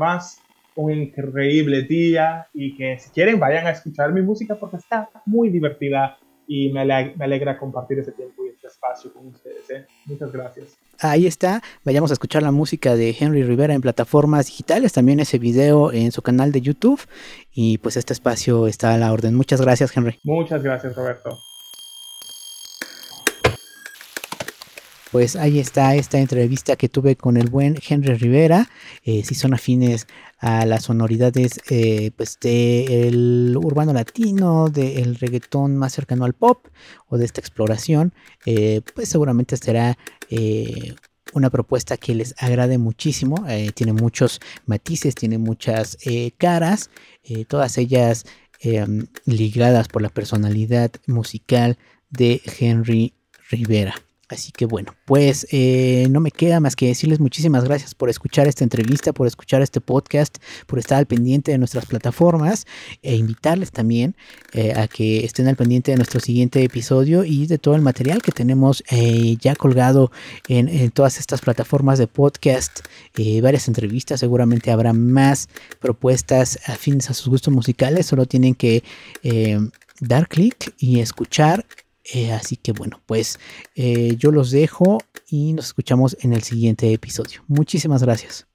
un 0.83 0.93
increíble 0.93 1.83
día 1.83 2.47
y 2.53 2.75
que 2.75 2.97
si 2.99 3.09
quieren 3.09 3.39
vayan 3.39 3.67
a 3.67 3.71
escuchar 3.71 4.13
mi 4.13 4.21
música 4.21 4.55
porque 4.55 4.77
está 4.77 5.09
muy 5.25 5.49
divertida 5.49 6.17
y 6.47 6.71
me 6.71 6.81
alegra, 6.81 7.57
compartir 7.57 7.99
ese 7.99 8.11
tiempo 8.13 8.43
y 8.45 8.49
este 8.49 8.67
espacio 8.67 9.13
con 9.13 9.27
ustedes. 9.27 9.69
¿eh? 9.69 9.85
Muchas 10.05 10.31
gracias. 10.31 10.77
Ahí 10.99 11.27
está, 11.27 11.61
vayamos 11.83 12.11
a 12.11 12.13
escuchar 12.13 12.43
la 12.43 12.51
música 12.51 12.95
de 12.95 13.15
Henry 13.17 13.43
Rivera 13.43 13.73
en 13.73 13.81
plataformas 13.81 14.47
digitales, 14.47 14.93
también 14.93 15.19
ese 15.19 15.37
video 15.37 15.91
en 15.91 16.11
su 16.11 16.21
canal 16.21 16.51
de 16.51 16.61
YouTube 16.61 17.01
y 17.53 17.77
pues 17.77 17.97
este 17.97 18.13
espacio 18.13 18.67
está 18.67 18.93
a 18.93 18.97
la 18.97 19.13
orden. 19.13 19.35
Muchas 19.35 19.61
gracias 19.61 19.95
Henry. 19.95 20.17
Muchas 20.23 20.63
gracias 20.63 20.95
Roberto. 20.95 21.37
Pues 25.11 25.35
ahí 25.35 25.59
está 25.59 25.95
esta 25.95 26.19
entrevista 26.19 26.75
que 26.75 26.89
tuve 26.89 27.15
con 27.15 27.37
el 27.37 27.49
buen 27.49 27.77
Henry 27.87 28.13
Rivera. 28.13 28.69
Eh, 29.03 29.23
si 29.23 29.35
son 29.35 29.53
afines 29.53 30.07
a 30.37 30.65
las 30.65 30.83
sonoridades 30.83 31.59
eh, 31.69 32.11
pues 32.15 32.37
del 32.39 33.57
urbano 33.57 33.93
latino, 33.93 34.69
del 34.69 35.15
reggaetón 35.15 35.77
más 35.77 35.93
cercano 35.93 36.25
al 36.25 36.33
pop 36.33 36.67
o 37.07 37.17
de 37.17 37.25
esta 37.25 37.41
exploración, 37.41 38.13
eh, 38.45 38.81
pues 38.93 39.09
seguramente 39.09 39.57
será 39.57 39.97
una 41.33 41.49
propuesta 41.49 41.97
que 41.97 42.13
les 42.13 42.35
agrade 42.37 42.77
muchísimo. 42.77 43.45
tiene 43.73 43.93
muchos 43.93 44.39
matices, 44.65 45.15
tiene 45.15 45.37
muchas 45.39 45.97
caras, 46.37 46.91
todas 47.47 47.77
ellas 47.79 48.25
ligadas 49.25 49.87
por 49.87 50.01
la 50.03 50.09
personalidad 50.09 50.91
musical 51.07 51.77
de 52.11 52.41
Henry 52.59 53.13
Rivera. 53.49 53.95
Así 54.29 54.51
que 54.51 54.65
bueno, 54.65 54.93
pues 55.05 55.47
eh, 55.51 56.07
no 56.11 56.19
me 56.19 56.29
queda 56.29 56.59
más 56.59 56.75
que 56.75 56.85
decirles 56.85 57.19
muchísimas 57.19 57.63
gracias 57.63 57.95
por 57.95 58.11
escuchar 58.11 58.47
esta 58.47 58.63
entrevista, 58.63 59.11
por 59.11 59.25
escuchar 59.25 59.63
este 59.63 59.81
podcast, 59.81 60.37
por 60.67 60.77
estar 60.77 60.99
al 60.99 61.07
pendiente 61.07 61.51
de 61.51 61.57
nuestras 61.57 61.87
plataformas 61.87 62.67
e 63.01 63.15
invitarles 63.15 63.71
también 63.71 64.15
eh, 64.53 64.73
a 64.75 64.87
que 64.87 65.25
estén 65.25 65.47
al 65.47 65.55
pendiente 65.55 65.89
de 65.89 65.97
nuestro 65.97 66.19
siguiente 66.19 66.63
episodio 66.63 67.23
y 67.23 67.47
de 67.47 67.57
todo 67.57 67.73
el 67.73 67.81
material 67.81 68.21
que 68.21 68.31
tenemos 68.31 68.83
eh, 68.91 69.35
ya 69.41 69.55
colgado 69.55 70.11
en, 70.47 70.91
todas 70.91 71.17
estas 71.17 71.41
plataformas 71.41 71.97
de 71.97 72.05
podcast, 72.05 72.81
varias 73.41 73.67
entrevistas, 73.67 74.19
seguramente 74.19 74.71
habrá 74.71 74.93
más 74.93 75.49
propuestas 75.79 76.59
afines 76.67 77.09
a 77.09 77.13
sus 77.15 77.29
gustos 77.29 77.53
musicales, 77.53 78.05
solo 78.05 78.27
tienen 78.27 78.53
que 78.53 78.83
dar 79.99 80.27
clic 80.27 80.73
y 80.77 80.99
escuchar 80.99 81.65
eh, 82.03 82.31
así 82.31 82.55
que 82.55 82.71
bueno, 82.71 83.01
pues 83.05 83.39
eh, 83.75 84.15
yo 84.17 84.31
los 84.31 84.51
dejo 84.51 84.99
y 85.27 85.53
nos 85.53 85.67
escuchamos 85.67 86.17
en 86.21 86.33
el 86.33 86.43
siguiente 86.43 86.91
episodio. 86.93 87.43
Muchísimas 87.47 88.03
gracias. 88.03 88.48